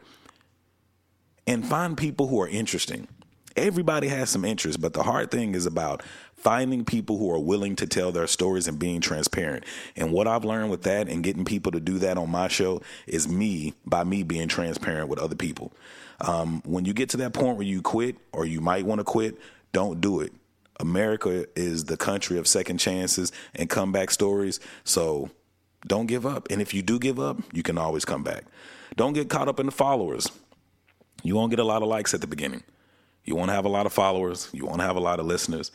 And 1.44 1.66
find 1.66 1.96
people 1.96 2.28
who 2.28 2.40
are 2.40 2.48
interesting. 2.48 3.08
Everybody 3.56 4.08
has 4.08 4.30
some 4.30 4.44
interest, 4.44 4.80
but 4.80 4.92
the 4.92 5.02
hard 5.02 5.30
thing 5.30 5.54
is 5.54 5.66
about 5.66 6.02
finding 6.34 6.84
people 6.84 7.18
who 7.18 7.30
are 7.30 7.38
willing 7.38 7.76
to 7.76 7.86
tell 7.86 8.10
their 8.10 8.26
stories 8.26 8.66
and 8.66 8.78
being 8.78 9.00
transparent. 9.00 9.64
And 9.96 10.12
what 10.12 10.26
I've 10.26 10.44
learned 10.44 10.70
with 10.70 10.82
that 10.82 11.08
and 11.08 11.22
getting 11.22 11.44
people 11.44 11.70
to 11.72 11.80
do 11.80 11.98
that 12.00 12.18
on 12.18 12.30
my 12.30 12.48
show 12.48 12.82
is 13.06 13.28
me 13.28 13.74
by 13.86 14.04
me 14.04 14.22
being 14.22 14.48
transparent 14.48 15.08
with 15.08 15.18
other 15.18 15.36
people. 15.36 15.72
Um, 16.20 16.62
when 16.64 16.84
you 16.84 16.92
get 16.92 17.10
to 17.10 17.16
that 17.18 17.32
point 17.32 17.56
where 17.56 17.66
you 17.66 17.82
quit 17.82 18.16
or 18.32 18.44
you 18.44 18.60
might 18.60 18.86
want 18.86 18.98
to 18.98 19.04
quit, 19.04 19.38
don't 19.72 20.00
do 20.00 20.20
it. 20.20 20.32
America 20.80 21.46
is 21.54 21.84
the 21.84 21.96
country 21.96 22.38
of 22.38 22.48
second 22.48 22.78
chances 22.78 23.30
and 23.54 23.70
comeback 23.70 24.10
stories. 24.10 24.58
So 24.84 25.30
don't 25.86 26.06
give 26.06 26.26
up. 26.26 26.48
And 26.50 26.60
if 26.60 26.74
you 26.74 26.82
do 26.82 26.98
give 26.98 27.20
up, 27.20 27.38
you 27.52 27.62
can 27.62 27.78
always 27.78 28.04
come 28.04 28.24
back. 28.24 28.44
Don't 28.96 29.12
get 29.12 29.28
caught 29.28 29.48
up 29.48 29.60
in 29.60 29.66
the 29.66 29.72
followers. 29.72 30.30
You 31.22 31.36
won't 31.36 31.50
get 31.50 31.60
a 31.60 31.64
lot 31.64 31.82
of 31.82 31.88
likes 31.88 32.14
at 32.14 32.20
the 32.20 32.26
beginning. 32.26 32.62
You 33.24 33.36
want 33.36 33.50
to 33.50 33.54
have 33.54 33.64
a 33.64 33.70
lot 33.70 33.86
of 33.86 33.92
followers. 33.92 34.48
You 34.52 34.66
want 34.66 34.80
to 34.80 34.86
have 34.86 34.96
a 34.96 35.00
lot 35.00 35.20
of 35.20 35.26
listeners. 35.26 35.70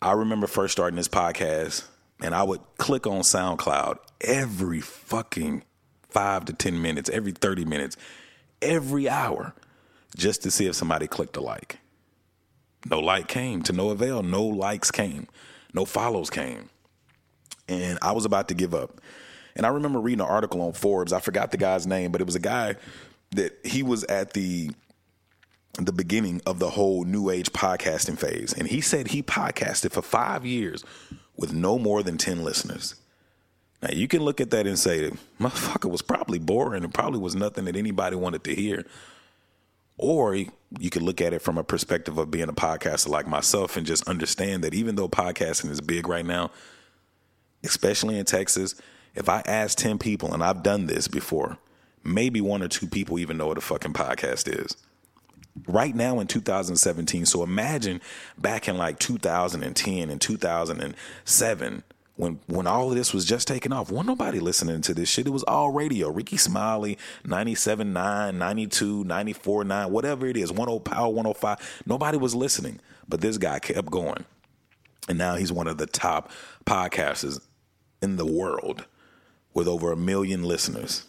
I 0.00 0.12
remember 0.12 0.46
first 0.46 0.72
starting 0.72 0.96
this 0.96 1.08
podcast, 1.08 1.84
and 2.22 2.34
I 2.34 2.42
would 2.42 2.60
click 2.76 3.06
on 3.06 3.20
SoundCloud 3.22 3.98
every 4.20 4.80
fucking 4.80 5.64
five 6.08 6.44
to 6.46 6.52
10 6.52 6.80
minutes, 6.80 7.10
every 7.10 7.32
30 7.32 7.64
minutes, 7.64 7.96
every 8.62 9.08
hour, 9.08 9.54
just 10.16 10.42
to 10.44 10.50
see 10.50 10.66
if 10.66 10.74
somebody 10.74 11.06
clicked 11.06 11.36
a 11.36 11.40
like. 11.40 11.78
No 12.88 13.00
like 13.00 13.28
came 13.28 13.62
to 13.62 13.72
no 13.72 13.90
avail. 13.90 14.22
No 14.22 14.44
likes 14.44 14.90
came. 14.90 15.26
No 15.74 15.84
follows 15.84 16.30
came. 16.30 16.70
And 17.68 17.98
I 18.00 18.12
was 18.12 18.24
about 18.24 18.48
to 18.48 18.54
give 18.54 18.74
up. 18.74 19.00
And 19.56 19.66
I 19.66 19.70
remember 19.70 19.98
reading 19.98 20.20
an 20.20 20.30
article 20.30 20.62
on 20.62 20.72
Forbes. 20.72 21.12
I 21.12 21.20
forgot 21.20 21.50
the 21.50 21.56
guy's 21.56 21.86
name, 21.86 22.12
but 22.12 22.20
it 22.20 22.24
was 22.24 22.36
a 22.36 22.40
guy 22.40 22.76
that 23.32 23.58
he 23.64 23.82
was 23.82 24.04
at 24.04 24.32
the 24.32 24.70
the 25.84 25.92
beginning 25.92 26.40
of 26.44 26.58
the 26.58 26.70
whole 26.70 27.04
new 27.04 27.30
age 27.30 27.52
podcasting 27.52 28.18
phase. 28.18 28.52
And 28.52 28.68
he 28.68 28.80
said 28.80 29.08
he 29.08 29.22
podcasted 29.22 29.92
for 29.92 30.02
five 30.02 30.44
years 30.44 30.84
with 31.36 31.52
no 31.52 31.78
more 31.78 32.02
than 32.02 32.18
10 32.18 32.42
listeners. 32.42 32.96
Now 33.82 33.90
you 33.92 34.08
can 34.08 34.22
look 34.22 34.40
at 34.40 34.50
that 34.50 34.66
and 34.66 34.78
say, 34.78 35.10
motherfucker 35.40 35.90
was 35.90 36.02
probably 36.02 36.38
boring 36.38 36.82
and 36.82 36.92
probably 36.92 37.20
was 37.20 37.36
nothing 37.36 37.64
that 37.66 37.76
anybody 37.76 38.16
wanted 38.16 38.42
to 38.44 38.54
hear. 38.54 38.84
Or 39.96 40.34
you 40.34 40.90
could 40.90 41.02
look 41.02 41.20
at 41.20 41.32
it 41.32 41.42
from 41.42 41.58
a 41.58 41.64
perspective 41.64 42.18
of 42.18 42.30
being 42.30 42.48
a 42.48 42.52
podcaster 42.52 43.08
like 43.08 43.26
myself 43.26 43.76
and 43.76 43.86
just 43.86 44.08
understand 44.08 44.64
that 44.64 44.74
even 44.74 44.96
though 44.96 45.08
podcasting 45.08 45.70
is 45.70 45.80
big 45.80 46.08
right 46.08 46.26
now, 46.26 46.50
especially 47.62 48.18
in 48.18 48.24
Texas, 48.24 48.74
if 49.14 49.28
I 49.28 49.42
ask 49.46 49.78
10 49.78 49.98
people, 49.98 50.32
and 50.32 50.42
I've 50.42 50.62
done 50.62 50.86
this 50.86 51.08
before, 51.08 51.58
maybe 52.04 52.40
one 52.40 52.62
or 52.62 52.68
two 52.68 52.86
people 52.86 53.18
even 53.18 53.36
know 53.36 53.48
what 53.48 53.58
a 53.58 53.60
fucking 53.60 53.92
podcast 53.92 54.48
is 54.48 54.76
right 55.66 55.94
now 55.94 56.20
in 56.20 56.26
2017. 56.26 57.26
So 57.26 57.42
imagine 57.42 58.00
back 58.36 58.68
in 58.68 58.76
like 58.76 58.98
2010 58.98 60.10
and 60.10 60.20
2007 60.20 61.82
when 62.16 62.40
when 62.46 62.66
all 62.66 62.90
of 62.90 62.96
this 62.96 63.14
was 63.14 63.24
just 63.24 63.48
taking 63.48 63.72
off. 63.72 63.90
Wasn't 63.90 64.08
nobody 64.08 64.40
listening 64.40 64.80
to 64.82 64.94
this 64.94 65.08
shit. 65.08 65.26
It 65.26 65.30
was 65.30 65.44
all 65.44 65.70
radio. 65.70 66.10
Rickey 66.10 66.36
Smiley, 66.36 66.98
97.9, 67.24 68.34
92, 68.34 69.04
94.9, 69.04 69.90
whatever 69.90 70.26
it 70.26 70.36
is, 70.36 70.50
10 70.50 70.80
Power 70.80 71.08
105. 71.08 71.82
Nobody 71.86 72.18
was 72.18 72.34
listening. 72.34 72.80
But 73.08 73.20
this 73.20 73.38
guy 73.38 73.58
kept 73.58 73.90
going. 73.90 74.24
And 75.08 75.16
now 75.16 75.36
he's 75.36 75.52
one 75.52 75.68
of 75.68 75.78
the 75.78 75.86
top 75.86 76.30
podcasters 76.66 77.40
in 78.02 78.16
the 78.16 78.26
world 78.26 78.84
with 79.54 79.66
over 79.66 79.90
a 79.90 79.96
million 79.96 80.42
listeners. 80.42 81.06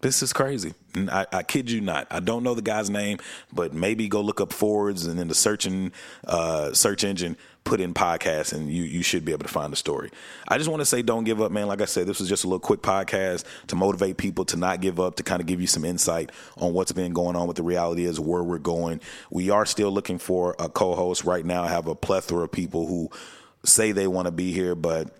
This 0.00 0.22
is 0.22 0.32
crazy. 0.32 0.74
I, 0.94 1.26
I, 1.32 1.42
kid 1.42 1.68
you 1.68 1.80
not. 1.80 2.06
I 2.08 2.20
don't 2.20 2.44
know 2.44 2.54
the 2.54 2.62
guy's 2.62 2.88
name, 2.88 3.18
but 3.52 3.74
maybe 3.74 4.06
go 4.06 4.20
look 4.20 4.40
up 4.40 4.52
Forbes 4.52 5.06
and 5.06 5.18
in 5.18 5.26
the 5.26 5.34
searching 5.34 5.90
uh, 6.24 6.72
search 6.72 7.02
engine, 7.02 7.36
put 7.64 7.80
in 7.80 7.94
podcast, 7.94 8.52
and 8.52 8.70
you 8.70 8.84
you 8.84 9.02
should 9.02 9.24
be 9.24 9.32
able 9.32 9.42
to 9.42 9.52
find 9.52 9.72
the 9.72 9.76
story. 9.76 10.10
I 10.46 10.56
just 10.56 10.70
want 10.70 10.82
to 10.82 10.86
say, 10.86 11.02
don't 11.02 11.24
give 11.24 11.42
up, 11.42 11.50
man. 11.50 11.66
Like 11.66 11.80
I 11.80 11.84
said, 11.84 12.06
this 12.06 12.20
was 12.20 12.28
just 12.28 12.44
a 12.44 12.46
little 12.46 12.60
quick 12.60 12.80
podcast 12.80 13.44
to 13.66 13.74
motivate 13.76 14.18
people 14.18 14.44
to 14.46 14.56
not 14.56 14.80
give 14.80 15.00
up, 15.00 15.16
to 15.16 15.24
kind 15.24 15.40
of 15.40 15.46
give 15.46 15.60
you 15.60 15.66
some 15.66 15.84
insight 15.84 16.30
on 16.58 16.72
what's 16.74 16.92
been 16.92 17.12
going 17.12 17.34
on. 17.34 17.48
What 17.48 17.56
the 17.56 17.64
reality 17.64 18.04
is, 18.04 18.20
where 18.20 18.44
we're 18.44 18.58
going. 18.58 19.00
We 19.30 19.50
are 19.50 19.66
still 19.66 19.90
looking 19.90 20.18
for 20.18 20.54
a 20.60 20.68
co-host 20.68 21.24
right 21.24 21.44
now. 21.44 21.64
I 21.64 21.68
have 21.68 21.88
a 21.88 21.96
plethora 21.96 22.44
of 22.44 22.52
people 22.52 22.86
who 22.86 23.10
say 23.64 23.90
they 23.90 24.06
want 24.06 24.26
to 24.26 24.32
be 24.32 24.52
here, 24.52 24.76
but 24.76 25.10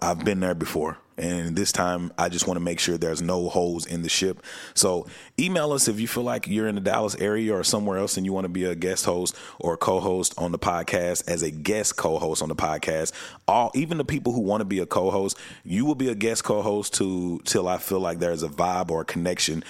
I've 0.00 0.24
been 0.24 0.40
there 0.40 0.54
before. 0.54 0.96
And 1.18 1.56
this 1.56 1.72
time, 1.72 2.12
I 2.18 2.28
just 2.28 2.46
want 2.46 2.56
to 2.56 2.64
make 2.64 2.78
sure 2.78 2.98
there's 2.98 3.22
no 3.22 3.48
holes 3.48 3.86
in 3.86 4.02
the 4.02 4.08
ship. 4.08 4.42
So, 4.74 5.06
email 5.38 5.72
us 5.72 5.88
if 5.88 5.98
you 5.98 6.06
feel 6.06 6.24
like 6.24 6.46
you're 6.46 6.68
in 6.68 6.74
the 6.74 6.80
Dallas 6.80 7.14
area 7.16 7.54
or 7.54 7.64
somewhere 7.64 7.98
else 7.98 8.16
and 8.16 8.26
you 8.26 8.32
want 8.32 8.44
to 8.44 8.50
be 8.50 8.64
a 8.64 8.74
guest 8.74 9.04
host 9.04 9.34
or 9.58 9.76
co 9.76 10.00
host 10.00 10.34
on 10.36 10.52
the 10.52 10.58
podcast 10.58 11.26
as 11.28 11.42
a 11.42 11.50
guest 11.50 11.96
co 11.96 12.18
host 12.18 12.42
on 12.42 12.48
the 12.48 12.56
podcast. 12.56 13.12
All, 13.48 13.70
even 13.74 13.98
the 13.98 14.04
people 14.04 14.32
who 14.32 14.40
want 14.40 14.60
to 14.60 14.66
be 14.66 14.78
a 14.78 14.86
co 14.86 15.10
host, 15.10 15.38
you 15.64 15.84
will 15.84 15.94
be 15.94 16.08
a 16.08 16.14
guest 16.14 16.44
co 16.44 16.62
host 16.62 16.94
to 16.94 17.40
till 17.44 17.68
I 17.68 17.78
feel 17.78 18.00
like 18.00 18.18
there's 18.18 18.42
a 18.42 18.48
vibe 18.48 18.90
or 18.90 19.02
a 19.02 19.04
connection 19.04 19.64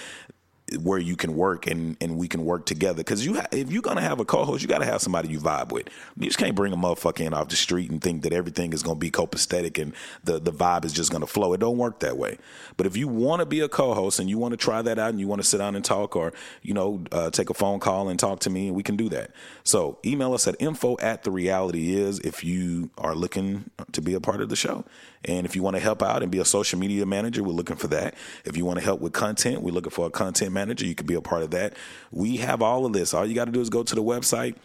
where 0.81 0.99
you 0.99 1.15
can 1.15 1.35
work 1.35 1.65
and, 1.67 1.95
and 2.01 2.17
we 2.17 2.27
can 2.27 2.43
work 2.43 2.65
together. 2.65 2.97
Because 2.97 3.25
you 3.25 3.35
ha- 3.35 3.47
if 3.51 3.71
you're 3.71 3.81
gonna 3.81 4.01
have 4.01 4.19
a 4.19 4.25
co-host, 4.25 4.61
you 4.61 4.67
got 4.67 4.79
to 4.79 4.85
have 4.85 5.01
somebody 5.01 5.29
you 5.29 5.39
vibe 5.39 5.71
with. 5.71 5.87
You 6.17 6.25
just 6.25 6.37
can't 6.37 6.55
bring 6.55 6.73
a 6.73 6.77
motherfucker 6.77 7.21
in 7.21 7.33
off 7.33 7.49
the 7.49 7.55
street 7.55 7.89
and 7.89 8.01
think 8.01 8.23
that 8.23 8.33
everything 8.33 8.73
is 8.73 8.83
gonna 8.83 8.99
be 8.99 9.11
copacetic 9.11 9.81
and 9.81 9.93
the 10.23 10.39
the 10.39 10.51
vibe 10.51 10.83
is 10.85 10.93
just 10.93 11.11
gonna 11.11 11.27
flow. 11.27 11.53
It 11.53 11.59
don't 11.59 11.77
work 11.77 11.99
that 12.01 12.17
way. 12.17 12.37
But 12.75 12.85
if 12.85 12.97
you 12.97 13.07
want 13.07 13.39
to 13.39 13.45
be 13.45 13.61
a 13.61 13.69
co-host 13.69 14.19
and 14.19 14.29
you 14.29 14.37
want 14.37 14.51
to 14.51 14.57
try 14.57 14.81
that 14.81 14.99
out 14.99 15.09
and 15.09 15.19
you 15.19 15.27
want 15.27 15.41
to 15.41 15.47
sit 15.47 15.57
down 15.57 15.75
and 15.75 15.85
talk 15.85 16.15
or 16.15 16.33
you 16.61 16.73
know 16.73 17.03
uh, 17.11 17.29
take 17.29 17.49
a 17.49 17.53
phone 17.53 17.79
call 17.79 18.09
and 18.09 18.19
talk 18.19 18.39
to 18.41 18.49
me, 18.49 18.69
we 18.71 18.83
can 18.83 18.97
do 18.97 19.09
that. 19.09 19.31
So 19.63 19.99
email 20.05 20.33
us 20.33 20.47
at 20.47 20.55
info 20.59 20.97
at 20.99 21.23
the 21.23 21.31
reality 21.31 21.95
is 21.95 22.19
if 22.19 22.43
you 22.43 22.89
are 22.97 23.15
looking 23.15 23.69
to 23.91 24.01
be 24.01 24.13
a 24.13 24.19
part 24.19 24.41
of 24.41 24.49
the 24.49 24.55
show. 24.55 24.83
And 25.25 25.45
if 25.45 25.55
you 25.55 25.63
want 25.63 25.75
to 25.75 25.81
help 25.81 26.01
out 26.01 26.21
and 26.21 26.31
be 26.31 26.39
a 26.39 26.45
social 26.45 26.79
media 26.79 27.05
manager, 27.05 27.43
we're 27.43 27.51
looking 27.51 27.75
for 27.75 27.87
that. 27.87 28.15
If 28.45 28.55
you 28.55 28.65
want 28.65 28.79
to 28.79 28.85
help 28.85 29.01
with 29.01 29.13
content, 29.13 29.61
we're 29.61 29.73
looking 29.73 29.91
for 29.91 30.05
a 30.05 30.09
content 30.09 30.53
manager. 30.57 30.85
You 30.85 30.95
could 30.95 31.07
be 31.07 31.13
a 31.13 31.21
part 31.21 31.43
of 31.43 31.51
that. 31.51 31.75
We 32.11 32.37
have 32.37 32.61
all 32.61 32.85
of 32.85 32.93
this. 32.93 33.13
All 33.13 33.25
you 33.25 33.35
got 33.35 33.45
to 33.45 33.51
do 33.51 33.61
is 33.61 33.69
go 33.69 33.83
to 33.83 33.95
the 33.95 34.03
website. 34.03 34.55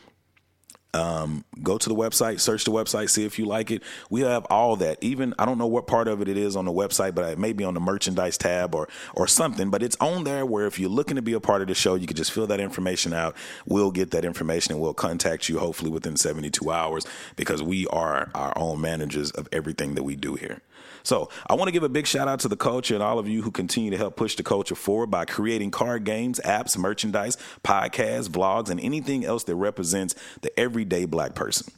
Um, 0.95 1.47
go 1.63 1.79
to 1.79 1.89
the 1.89 1.95
website, 1.95 2.39
search 2.39 2.65
the 2.65 2.71
website, 2.71 3.09
see 3.09 3.25
if 3.25 3.39
you 3.39 3.47
like 3.47 3.71
it. 3.71 3.83
We 4.11 4.21
have 4.21 4.45
all 4.51 4.77
that. 4.77 4.99
Even 5.01 5.33
I 5.39 5.47
don't 5.47 5.57
know 5.57 5.67
what 5.67 5.87
part 5.87 6.07
of 6.07 6.21
it 6.21 6.29
it 6.29 6.37
is 6.37 6.55
on 6.55 6.67
the 6.67 6.71
website, 6.71 7.15
but 7.15 7.31
it 7.31 7.39
may 7.39 7.55
be 7.55 7.65
on 7.65 7.73
the 7.73 7.81
merchandise 7.81 8.37
tab 8.37 8.75
or 8.75 8.89
or 9.15 9.27
something. 9.27 9.71
But 9.71 9.83
it's 9.83 9.97
on 10.01 10.25
there 10.25 10.45
where 10.45 10.67
if 10.67 10.79
you're 10.79 10.91
looking 10.91 11.17
to 11.17 11.23
be 11.23 11.33
a 11.33 11.41
part 11.41 11.63
of 11.63 11.69
the 11.69 11.75
show, 11.75 11.95
you 11.95 12.07
can 12.07 12.17
just 12.17 12.31
fill 12.31 12.47
that 12.49 12.61
information 12.61 13.15
out. 13.15 13.35
We'll 13.65 13.91
get 13.91 14.11
that 14.11 14.27
information 14.27 14.73
and 14.73 14.83
we'll 14.83 14.93
contact 14.93 15.49
you 15.49 15.59
hopefully 15.59 15.91
within 15.91 16.17
72 16.17 16.71
hours 16.71 17.07
because 17.37 17.63
we 17.63 17.87
are 17.87 18.31
our 18.35 18.53
own 18.57 18.83
managers 18.83 19.31
of 19.31 19.49
everything 19.51 19.95
that 19.95 20.03
we 20.03 20.15
do 20.15 20.35
here. 20.35 20.61
So 21.03 21.29
I 21.47 21.55
want 21.55 21.69
to 21.69 21.73
give 21.73 21.83
a 21.83 21.89
big 21.89 22.07
shout 22.07 22.29
out 22.29 22.41
to 22.41 22.49
the 22.49 22.57
culture 22.57 22.95
and 22.95 23.03
all 23.03 23.19
of 23.19 23.29
you 23.29 23.43
who 23.43 23.51
continue 23.51 23.91
to 23.91 23.97
help 23.97 24.17
push 24.17 24.37
the 24.37 24.43
culture 24.43 24.75
forward 24.75 25.09
by 25.09 25.25
creating 25.25 25.71
card 25.71 26.05
games, 26.05 26.41
apps, 26.45 26.77
merchandise, 26.77 27.37
podcasts, 27.65 28.29
vlogs, 28.29 28.71
and 28.71 28.81
anything 28.81 29.25
else 29.25 29.45
that 29.45 29.57
represents 29.57 30.15
the 30.43 30.59
everyday 30.59 31.05
black 31.05 31.35
person. 31.35 31.73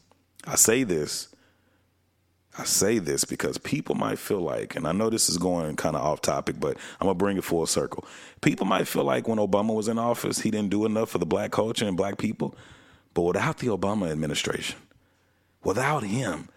I 0.47 0.57
say 0.57 0.85
this. 0.85 1.29
I 2.57 2.65
say 2.65 2.99
this 2.99 3.25
because 3.25 3.59
people 3.59 3.97
might 3.97 4.19
feel 4.19 4.41
like, 4.41 4.77
and 4.77 4.87
I 4.87 4.93
know 4.93 5.11
this 5.11 5.29
is 5.29 5.39
going 5.39 5.75
kind 5.75 5.97
of 5.97 6.03
off 6.03 6.21
topic, 6.21 6.61
but 6.61 6.77
I'm 7.01 7.07
gonna 7.07 7.15
bring 7.15 7.37
it 7.37 7.43
full 7.43 7.67
circle. 7.67 8.07
People 8.43 8.65
might 8.65 8.87
feel 8.87 9.03
like 9.03 9.27
when 9.27 9.39
Obama 9.39 9.75
was 9.75 9.89
in 9.89 9.99
office, 9.99 10.39
he 10.39 10.53
didn't 10.53 10.71
do 10.71 10.85
enough 10.85 11.11
for 11.11 11.19
the 11.19 11.27
black 11.27 11.51
culture 11.51 11.85
and 11.85 11.97
black 11.97 12.17
people. 12.17 12.55
But 13.13 13.23
without 13.23 13.59
the 13.59 13.69
Obama 13.69 14.11
administration, 14.11 14.79
without 15.65 16.05
him, 16.05 16.49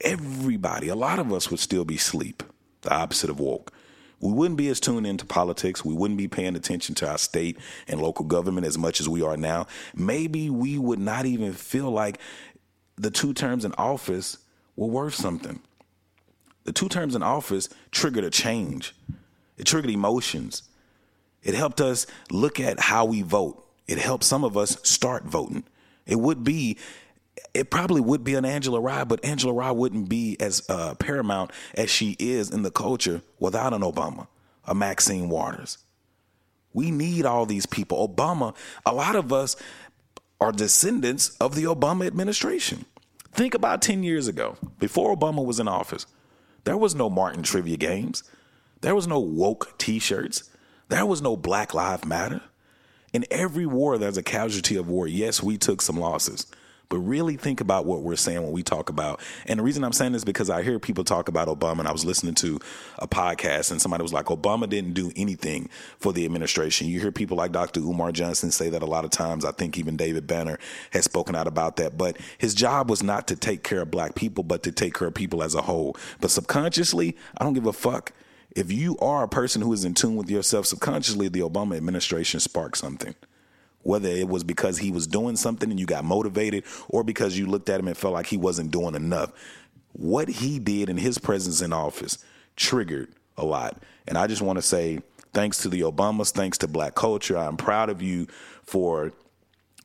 everybody, 0.00 0.88
a 0.88 0.94
lot 0.94 1.18
of 1.18 1.32
us 1.32 1.50
would 1.50 1.60
still 1.60 1.84
be 1.84 1.96
asleep, 1.96 2.42
the 2.82 2.92
opposite 2.92 3.30
of 3.30 3.40
woke. 3.40 3.72
We 4.20 4.32
wouldn't 4.32 4.58
be 4.58 4.68
as 4.68 4.80
tuned 4.80 5.06
into 5.06 5.24
politics. 5.24 5.84
We 5.84 5.94
wouldn't 5.94 6.18
be 6.18 6.28
paying 6.28 6.54
attention 6.54 6.94
to 6.96 7.10
our 7.10 7.16
state 7.16 7.58
and 7.88 8.02
local 8.02 8.26
government 8.26 8.66
as 8.66 8.76
much 8.76 9.00
as 9.00 9.08
we 9.08 9.22
are 9.22 9.36
now. 9.36 9.66
Maybe 9.94 10.50
we 10.50 10.78
would 10.78 10.98
not 10.98 11.24
even 11.24 11.54
feel 11.54 11.90
like 11.90 12.18
the 12.96 13.10
two 13.10 13.32
terms 13.32 13.64
in 13.64 13.72
office 13.78 14.36
were 14.76 14.88
worth 14.88 15.14
something. 15.14 15.60
The 16.64 16.72
two 16.72 16.90
terms 16.90 17.14
in 17.14 17.22
office 17.22 17.70
triggered 17.90 18.24
a 18.24 18.30
change, 18.30 18.94
it 19.56 19.64
triggered 19.64 19.90
emotions. 19.90 20.62
It 21.42 21.54
helped 21.54 21.80
us 21.80 22.06
look 22.30 22.60
at 22.60 22.78
how 22.78 23.06
we 23.06 23.22
vote. 23.22 23.66
It 23.86 23.96
helped 23.96 24.24
some 24.24 24.44
of 24.44 24.58
us 24.58 24.76
start 24.82 25.24
voting. 25.24 25.64
It 26.06 26.16
would 26.16 26.44
be 26.44 26.76
it 27.54 27.70
probably 27.70 28.00
would 28.00 28.24
be 28.24 28.34
an 28.34 28.44
Angela 28.44 28.80
Rye, 28.80 29.04
but 29.04 29.24
Angela 29.24 29.52
Rye 29.52 29.70
wouldn't 29.70 30.08
be 30.08 30.36
as 30.40 30.62
uh, 30.68 30.94
paramount 30.94 31.50
as 31.74 31.90
she 31.90 32.16
is 32.18 32.50
in 32.50 32.62
the 32.62 32.70
culture 32.70 33.22
without 33.38 33.72
an 33.72 33.82
Obama, 33.82 34.26
a 34.64 34.74
Maxine 34.74 35.28
Waters. 35.28 35.78
We 36.72 36.90
need 36.90 37.26
all 37.26 37.46
these 37.46 37.66
people. 37.66 38.06
Obama, 38.06 38.54
a 38.86 38.94
lot 38.94 39.16
of 39.16 39.32
us 39.32 39.56
are 40.40 40.52
descendants 40.52 41.30
of 41.40 41.54
the 41.54 41.64
Obama 41.64 42.06
administration. 42.06 42.84
Think 43.32 43.54
about 43.54 43.82
10 43.82 44.02
years 44.02 44.28
ago, 44.28 44.56
before 44.78 45.14
Obama 45.14 45.44
was 45.44 45.60
in 45.60 45.68
office, 45.68 46.06
there 46.64 46.76
was 46.76 46.94
no 46.94 47.10
Martin 47.10 47.42
trivia 47.42 47.76
games. 47.76 48.22
There 48.80 48.94
was 48.94 49.06
no 49.06 49.18
woke 49.18 49.76
t 49.78 49.98
shirts. 49.98 50.44
There 50.88 51.06
was 51.06 51.22
no 51.22 51.36
Black 51.36 51.74
Lives 51.74 52.04
Matter. 52.04 52.42
In 53.12 53.24
every 53.30 53.66
war, 53.66 53.98
there's 53.98 54.16
a 54.16 54.22
casualty 54.22 54.76
of 54.76 54.88
war. 54.88 55.06
Yes, 55.06 55.42
we 55.42 55.58
took 55.58 55.82
some 55.82 55.98
losses. 55.98 56.46
But 56.90 56.98
really 56.98 57.36
think 57.36 57.60
about 57.60 57.86
what 57.86 58.02
we're 58.02 58.16
saying 58.16 58.42
when 58.42 58.50
we 58.50 58.64
talk 58.64 58.90
about. 58.90 59.20
And 59.46 59.60
the 59.60 59.62
reason 59.62 59.84
I'm 59.84 59.92
saying 59.92 60.10
this 60.10 60.20
is 60.20 60.24
because 60.24 60.50
I 60.50 60.64
hear 60.64 60.80
people 60.80 61.04
talk 61.04 61.28
about 61.28 61.46
Obama, 61.46 61.78
and 61.78 61.88
I 61.88 61.92
was 61.92 62.04
listening 62.04 62.34
to 62.34 62.58
a 62.98 63.06
podcast, 63.06 63.70
and 63.70 63.80
somebody 63.80 64.02
was 64.02 64.12
like, 64.12 64.26
Obama 64.26 64.68
didn't 64.68 64.94
do 64.94 65.12
anything 65.14 65.70
for 65.98 66.12
the 66.12 66.24
administration. 66.24 66.88
You 66.88 66.98
hear 66.98 67.12
people 67.12 67.36
like 67.36 67.52
Dr. 67.52 67.78
Umar 67.78 68.10
Johnson 68.10 68.50
say 68.50 68.70
that 68.70 68.82
a 68.82 68.86
lot 68.86 69.04
of 69.04 69.12
times. 69.12 69.44
I 69.44 69.52
think 69.52 69.78
even 69.78 69.96
David 69.96 70.26
Banner 70.26 70.58
has 70.90 71.04
spoken 71.04 71.36
out 71.36 71.46
about 71.46 71.76
that. 71.76 71.96
But 71.96 72.16
his 72.38 72.54
job 72.54 72.90
was 72.90 73.04
not 73.04 73.28
to 73.28 73.36
take 73.36 73.62
care 73.62 73.82
of 73.82 73.90
black 73.92 74.16
people, 74.16 74.42
but 74.42 74.64
to 74.64 74.72
take 74.72 74.94
care 74.94 75.06
of 75.06 75.14
people 75.14 75.44
as 75.44 75.54
a 75.54 75.62
whole. 75.62 75.96
But 76.20 76.32
subconsciously, 76.32 77.16
I 77.38 77.44
don't 77.44 77.54
give 77.54 77.66
a 77.66 77.72
fuck. 77.72 78.12
If 78.56 78.72
you 78.72 78.98
are 78.98 79.22
a 79.22 79.28
person 79.28 79.62
who 79.62 79.72
is 79.72 79.84
in 79.84 79.94
tune 79.94 80.16
with 80.16 80.28
yourself 80.28 80.66
subconsciously, 80.66 81.28
the 81.28 81.38
Obama 81.38 81.76
administration 81.76 82.40
sparked 82.40 82.78
something 82.78 83.14
whether 83.82 84.08
it 84.08 84.28
was 84.28 84.44
because 84.44 84.78
he 84.78 84.90
was 84.90 85.06
doing 85.06 85.36
something 85.36 85.70
and 85.70 85.80
you 85.80 85.86
got 85.86 86.04
motivated 86.04 86.64
or 86.88 87.02
because 87.02 87.38
you 87.38 87.46
looked 87.46 87.68
at 87.68 87.80
him 87.80 87.88
and 87.88 87.96
felt 87.96 88.14
like 88.14 88.26
he 88.26 88.36
wasn't 88.36 88.70
doing 88.70 88.94
enough. 88.94 89.32
What 89.92 90.28
he 90.28 90.58
did 90.58 90.88
in 90.88 90.96
his 90.96 91.18
presence 91.18 91.60
in 91.60 91.72
office 91.72 92.18
triggered 92.56 93.12
a 93.36 93.44
lot. 93.44 93.82
And 94.06 94.16
I 94.18 94.26
just 94.26 94.42
want 94.42 94.58
to 94.58 94.62
say 94.62 95.00
thanks 95.32 95.58
to 95.58 95.68
the 95.68 95.80
Obamas, 95.80 96.32
thanks 96.32 96.58
to 96.58 96.68
black 96.68 96.94
culture. 96.94 97.36
I'm 97.36 97.56
proud 97.56 97.88
of 97.88 98.02
you 98.02 98.26
for 98.64 99.12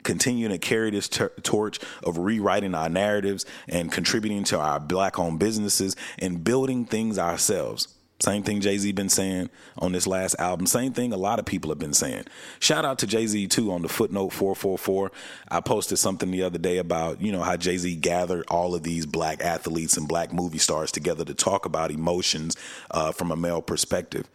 continuing 0.03 0.51
to 0.51 0.59
carry 0.59 0.91
this 0.91 1.09
ter- 1.09 1.33
torch 1.41 1.79
of 2.03 2.19
rewriting 2.19 2.75
our 2.75 2.89
narratives 2.89 3.45
and 3.67 3.91
contributing 3.91 4.43
to 4.45 4.59
our 4.59 4.79
black 4.79 5.17
owned 5.19 5.39
businesses 5.39 5.95
and 6.19 6.43
building 6.43 6.85
things 6.85 7.17
ourselves. 7.17 7.94
Same 8.19 8.43
thing 8.43 8.61
Jay 8.61 8.77
Z 8.77 8.93
been 8.93 9.09
saying 9.09 9.49
on 9.77 9.91
this 9.91 10.07
last 10.07 10.35
album. 10.39 10.67
Same 10.67 10.93
thing 10.93 11.11
a 11.11 11.17
lot 11.17 11.37
of 11.37 11.45
people 11.45 11.69
have 11.69 11.79
been 11.79 11.93
saying. 11.93 12.23
Shout 12.59 12.85
out 12.85 12.97
to 12.99 13.07
Jay 13.07 13.27
Z 13.27 13.47
too 13.47 13.71
on 13.73 13.81
the 13.81 13.89
footnote 13.89 14.29
four 14.29 14.55
four 14.55 14.77
four. 14.77 15.11
I 15.49 15.59
posted 15.59 15.99
something 15.99 16.31
the 16.31 16.43
other 16.43 16.57
day 16.57 16.77
about 16.77 17.21
you 17.21 17.33
know 17.33 17.41
how 17.41 17.57
Jay 17.57 17.75
Z 17.75 17.93
gathered 17.97 18.45
all 18.47 18.73
of 18.73 18.83
these 18.83 19.05
black 19.05 19.41
athletes 19.41 19.97
and 19.97 20.07
black 20.07 20.31
movie 20.31 20.59
stars 20.59 20.91
together 20.91 21.25
to 21.25 21.33
talk 21.33 21.65
about 21.65 21.91
emotions 21.91 22.55
uh, 22.91 23.11
from 23.11 23.31
a 23.31 23.35
male 23.35 23.61
perspective. 23.61 24.29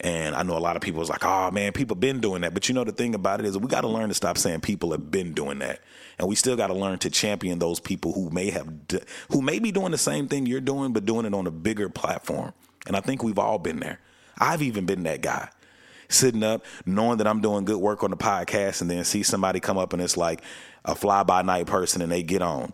And 0.00 0.34
I 0.34 0.42
know 0.42 0.56
a 0.56 0.60
lot 0.60 0.76
of 0.76 0.82
people 0.82 0.98
was 0.98 1.08
like, 1.08 1.24
"Oh 1.24 1.50
man, 1.52 1.72
people 1.72 1.96
been 1.96 2.20
doing 2.20 2.42
that." 2.42 2.52
But 2.52 2.68
you 2.68 2.74
know 2.74 2.84
the 2.84 2.92
thing 2.92 3.14
about 3.14 3.40
it 3.40 3.46
is 3.46 3.56
we 3.56 3.68
got 3.68 3.82
to 3.82 3.88
learn 3.88 4.08
to 4.08 4.14
stop 4.14 4.36
saying 4.36 4.60
people 4.60 4.90
have 4.90 5.10
been 5.10 5.32
doing 5.32 5.60
that, 5.60 5.80
and 6.18 6.28
we 6.28 6.34
still 6.34 6.56
got 6.56 6.66
to 6.66 6.74
learn 6.74 6.98
to 6.98 7.08
champion 7.10 7.60
those 7.60 7.80
people 7.80 8.12
who 8.12 8.28
may 8.28 8.50
have 8.50 8.68
who 9.30 9.40
may 9.40 9.58
be 9.58 9.72
doing 9.72 9.92
the 9.92 9.98
same 9.98 10.28
thing 10.28 10.44
you're 10.44 10.60
doing, 10.60 10.92
but 10.92 11.06
doing 11.06 11.24
it 11.24 11.32
on 11.32 11.46
a 11.46 11.50
bigger 11.50 11.88
platform. 11.88 12.52
And 12.86 12.96
I 12.96 13.00
think 13.00 13.22
we've 13.22 13.38
all 13.38 13.58
been 13.58 13.80
there. 13.80 13.98
I've 14.38 14.62
even 14.62 14.86
been 14.86 15.02
that 15.04 15.20
guy. 15.22 15.48
Sitting 16.08 16.42
up, 16.42 16.64
knowing 16.84 17.18
that 17.18 17.26
I'm 17.26 17.40
doing 17.40 17.64
good 17.64 17.78
work 17.78 18.02
on 18.02 18.10
the 18.10 18.16
podcast, 18.16 18.82
and 18.82 18.90
then 18.90 19.02
see 19.04 19.22
somebody 19.22 19.60
come 19.60 19.78
up 19.78 19.92
and 19.94 20.02
it's 20.02 20.16
like 20.16 20.42
a 20.84 20.94
fly 20.94 21.22
by 21.22 21.42
night 21.42 21.66
person 21.66 22.02
and 22.02 22.12
they 22.12 22.22
get 22.22 22.42
on. 22.42 22.72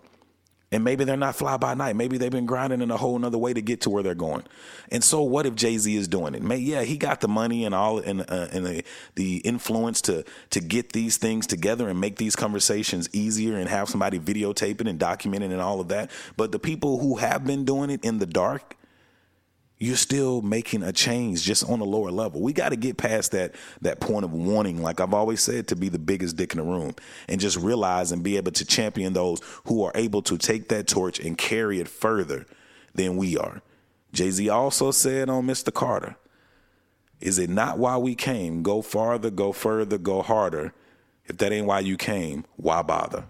And 0.71 0.85
maybe 0.85 1.05
they're 1.05 1.17
not 1.17 1.35
fly 1.35 1.57
by 1.57 1.73
night. 1.73 1.97
Maybe 1.97 2.19
they've 2.19 2.31
been 2.31 2.45
grinding 2.45 2.83
in 2.83 2.91
a 2.91 2.97
whole 2.99 3.19
nother 3.19 3.39
way 3.39 3.55
to 3.55 3.63
get 3.63 3.81
to 3.83 3.91
where 3.91 4.03
they're 4.03 4.15
going. 4.15 4.43
And 4.91 5.03
so, 5.03 5.23
what 5.23 5.47
if 5.47 5.55
Jay 5.55 5.79
Z 5.79 5.95
is 5.95 6.09
doing 6.09 6.35
it? 6.35 6.43
May, 6.43 6.59
yeah, 6.59 6.83
he 6.83 6.99
got 6.99 7.23
the 7.23 7.29
money 7.29 7.65
and 7.65 7.75
all 7.75 8.01
and, 8.01 8.21
uh, 8.21 8.49
and 8.53 8.67
the, 8.67 8.85
the 9.15 9.39
influence 9.39 10.03
to 10.03 10.25
to 10.51 10.61
get 10.61 10.93
these 10.93 11.17
things 11.17 11.47
together 11.47 11.89
and 11.89 11.99
make 11.99 12.17
these 12.17 12.37
conversations 12.37 13.09
easier 13.15 13.57
and 13.57 13.67
have 13.71 13.89
somebody 13.89 14.19
videotaping 14.19 14.89
and 14.89 15.01
documenting 15.01 15.53
and 15.53 15.63
all 15.63 15.81
of 15.81 15.89
that. 15.89 16.11
But 16.37 16.53
the 16.53 16.59
people 16.59 16.99
who 16.99 17.17
have 17.17 17.47
been 17.47 17.65
doing 17.65 17.89
it 17.89 18.05
in 18.05 18.19
the 18.19 18.27
dark, 18.27 18.77
you're 19.79 19.97
still 19.97 20.43
making 20.43 20.83
a 20.83 20.93
change 20.93 21.43
just 21.43 21.69
on 21.69 21.81
a 21.81 21.85
lower 21.85 22.11
level. 22.11 22.41
We 22.41 22.53
got 22.53 22.71
to 22.71 22.77
get 22.77 22.97
past 22.97 23.33
that 23.33 23.55
that 23.81 24.01
point 24.01 24.25
of 24.25 24.33
wanting, 24.33 24.83
like 24.83 25.01
I've 25.01 25.15
always 25.15 25.41
said, 25.41 25.69
to 25.69 25.77
be 25.77 25.89
the 25.89 25.99
biggest 25.99 26.37
dick 26.37 26.53
in 26.53 26.59
the 26.59 26.65
room, 26.65 26.95
and 27.29 27.41
just 27.41 27.57
realize 27.57 28.11
and 28.11 28.23
be 28.23 28.37
able 28.37 28.53
to 28.53 28.65
champion 28.65 29.13
those 29.13 29.41
who 29.67 29.85
are 29.85 29.93
able 29.95 30.23
to 30.23 30.37
take 30.37 30.69
that 30.69 30.89
torch 30.89 31.21
and 31.21 31.39
carry 31.39 31.81
it 31.81 31.89
further 31.89 32.47
than 32.95 33.17
we 33.17 33.37
are. 33.37 33.63
Jay 34.13 34.31
Z 34.31 34.49
also 34.49 34.91
said 34.91 35.29
on 35.29 35.47
Mr. 35.47 35.73
Carter, 35.73 36.17
"Is 37.21 37.39
it 37.39 37.51
not 37.51 37.79
why 37.79 37.97
we 37.99 38.15
came? 38.15 38.63
Go 38.63 38.83
farther, 38.83 39.31
go 39.31 39.53
further, 39.53 39.99
go 39.99 40.23
harder. 40.23 40.73
If 41.27 41.37
that 41.39 41.53
ain't 41.53 41.67
why 41.67 41.81
you 41.81 41.97
came, 41.97 42.45
why 42.57 42.83
bother?" 42.83 43.25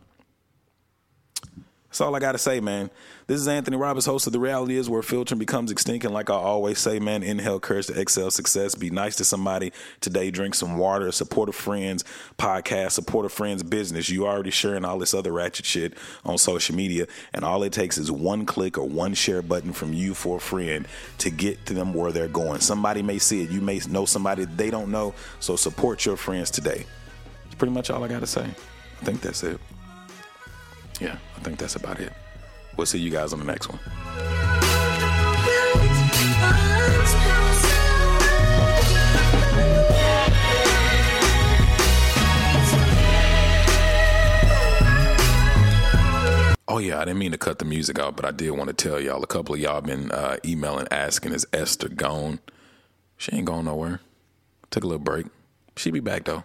That's 1.88 2.03
all 2.03 2.14
I 2.14 2.18
got 2.18 2.33
to 2.33 2.38
say, 2.38 2.61
man. 2.61 2.90
This 3.27 3.40
is 3.40 3.48
Anthony 3.48 3.79
Roberts, 3.79 4.05
host 4.05 4.27
of 4.27 4.35
The 4.35 4.38
Reality 4.38 4.77
Is 4.77 4.90
Where 4.90 5.01
Filtering 5.01 5.38
Becomes 5.38 5.70
Extinct. 5.70 6.05
And 6.05 6.12
like 6.12 6.29
I 6.29 6.35
always 6.35 6.79
say, 6.79 6.98
man, 6.98 7.22
inhale 7.22 7.61
courage 7.61 7.87
to 7.87 7.98
excel 7.98 8.31
success. 8.31 8.74
Be 8.74 8.90
nice 8.90 9.16
to 9.16 9.24
somebody 9.24 9.72
today. 10.01 10.31
Drink 10.31 10.55
some 10.55 10.77
water. 10.77 11.11
Support 11.11 11.48
a 11.48 11.53
friend's 11.53 12.05
podcast. 12.38 12.92
Support 12.92 13.24
a 13.24 13.31
friend's 13.31 13.62
business. 13.62 14.11
You 14.11 14.27
already 14.27 14.51
sharing 14.51 14.85
all 14.85 14.98
this 14.98 15.14
other 15.14 15.33
ratchet 15.33 15.64
shit 15.64 15.94
on 16.27 16.37
social 16.37 16.77
media. 16.77 17.07
And 17.33 17.42
all 17.42 17.62
it 17.62 17.72
takes 17.72 17.96
is 17.96 18.12
one 18.12 18.44
click 18.44 18.77
or 18.77 18.87
one 18.87 19.14
share 19.14 19.40
button 19.40 19.72
from 19.72 19.94
you 19.94 20.12
for 20.12 20.37
a 20.37 20.40
friend 20.40 20.87
to 21.18 21.31
get 21.31 21.64
to 21.66 21.74
them 21.74 21.94
where 21.94 22.12
they're 22.12 22.29
going. 22.29 22.61
Somebody 22.61 23.01
may 23.01 23.18
see 23.18 23.42
it. 23.44 23.51
You 23.51 23.62
may 23.62 23.81
know 23.88 24.05
somebody 24.05 24.44
they 24.44 24.70
don't 24.70 24.90
know. 24.90 25.14
So 25.40 25.57
support 25.57 26.05
your 26.05 26.18
friends 26.18 26.51
today. 26.51 26.85
That's 27.44 27.55
pretty 27.55 27.72
much 27.72 27.88
all 27.88 28.05
I 28.05 28.09
got 28.09 28.20
to 28.20 28.27
say. 28.27 28.44
I 28.44 29.05
think 29.05 29.22
that's 29.22 29.42
it. 29.42 29.59
Yeah, 31.01 31.17
I 31.37 31.41
think 31.41 31.59
that's 31.59 31.77
about 31.77 32.01
it. 32.01 32.13
We'll 32.77 32.87
see 32.87 32.99
you 32.99 33.11
guys 33.11 33.33
on 33.33 33.39
the 33.39 33.45
next 33.45 33.69
one. 33.69 33.79
Oh 46.71 46.79
yeah, 46.81 47.01
I 47.01 47.05
didn't 47.07 47.19
mean 47.19 47.33
to 47.33 47.39
cut 47.39 47.59
the 47.59 47.65
music 47.65 47.99
out, 47.99 48.15
but 48.15 48.25
I 48.25 48.31
did 48.31 48.51
want 48.51 48.69
to 48.69 48.75
tell 48.75 49.01
y'all. 49.01 49.23
A 49.23 49.27
couple 49.27 49.55
of 49.55 49.61
y'all 49.61 49.81
been 49.81 50.13
uh, 50.13 50.37
emailing 50.45 50.87
asking, 50.91 51.33
"Is 51.33 51.47
Esther 51.53 51.89
gone?" 51.89 52.41
She 53.17 53.33
ain't 53.35 53.47
going 53.47 53.65
nowhere. 53.65 54.01
Took 54.71 54.85
a 54.85 54.87
little 54.87 55.03
break. 55.03 55.27
She 55.77 55.91
be 55.91 56.01
back 56.01 56.25
though. 56.25 56.45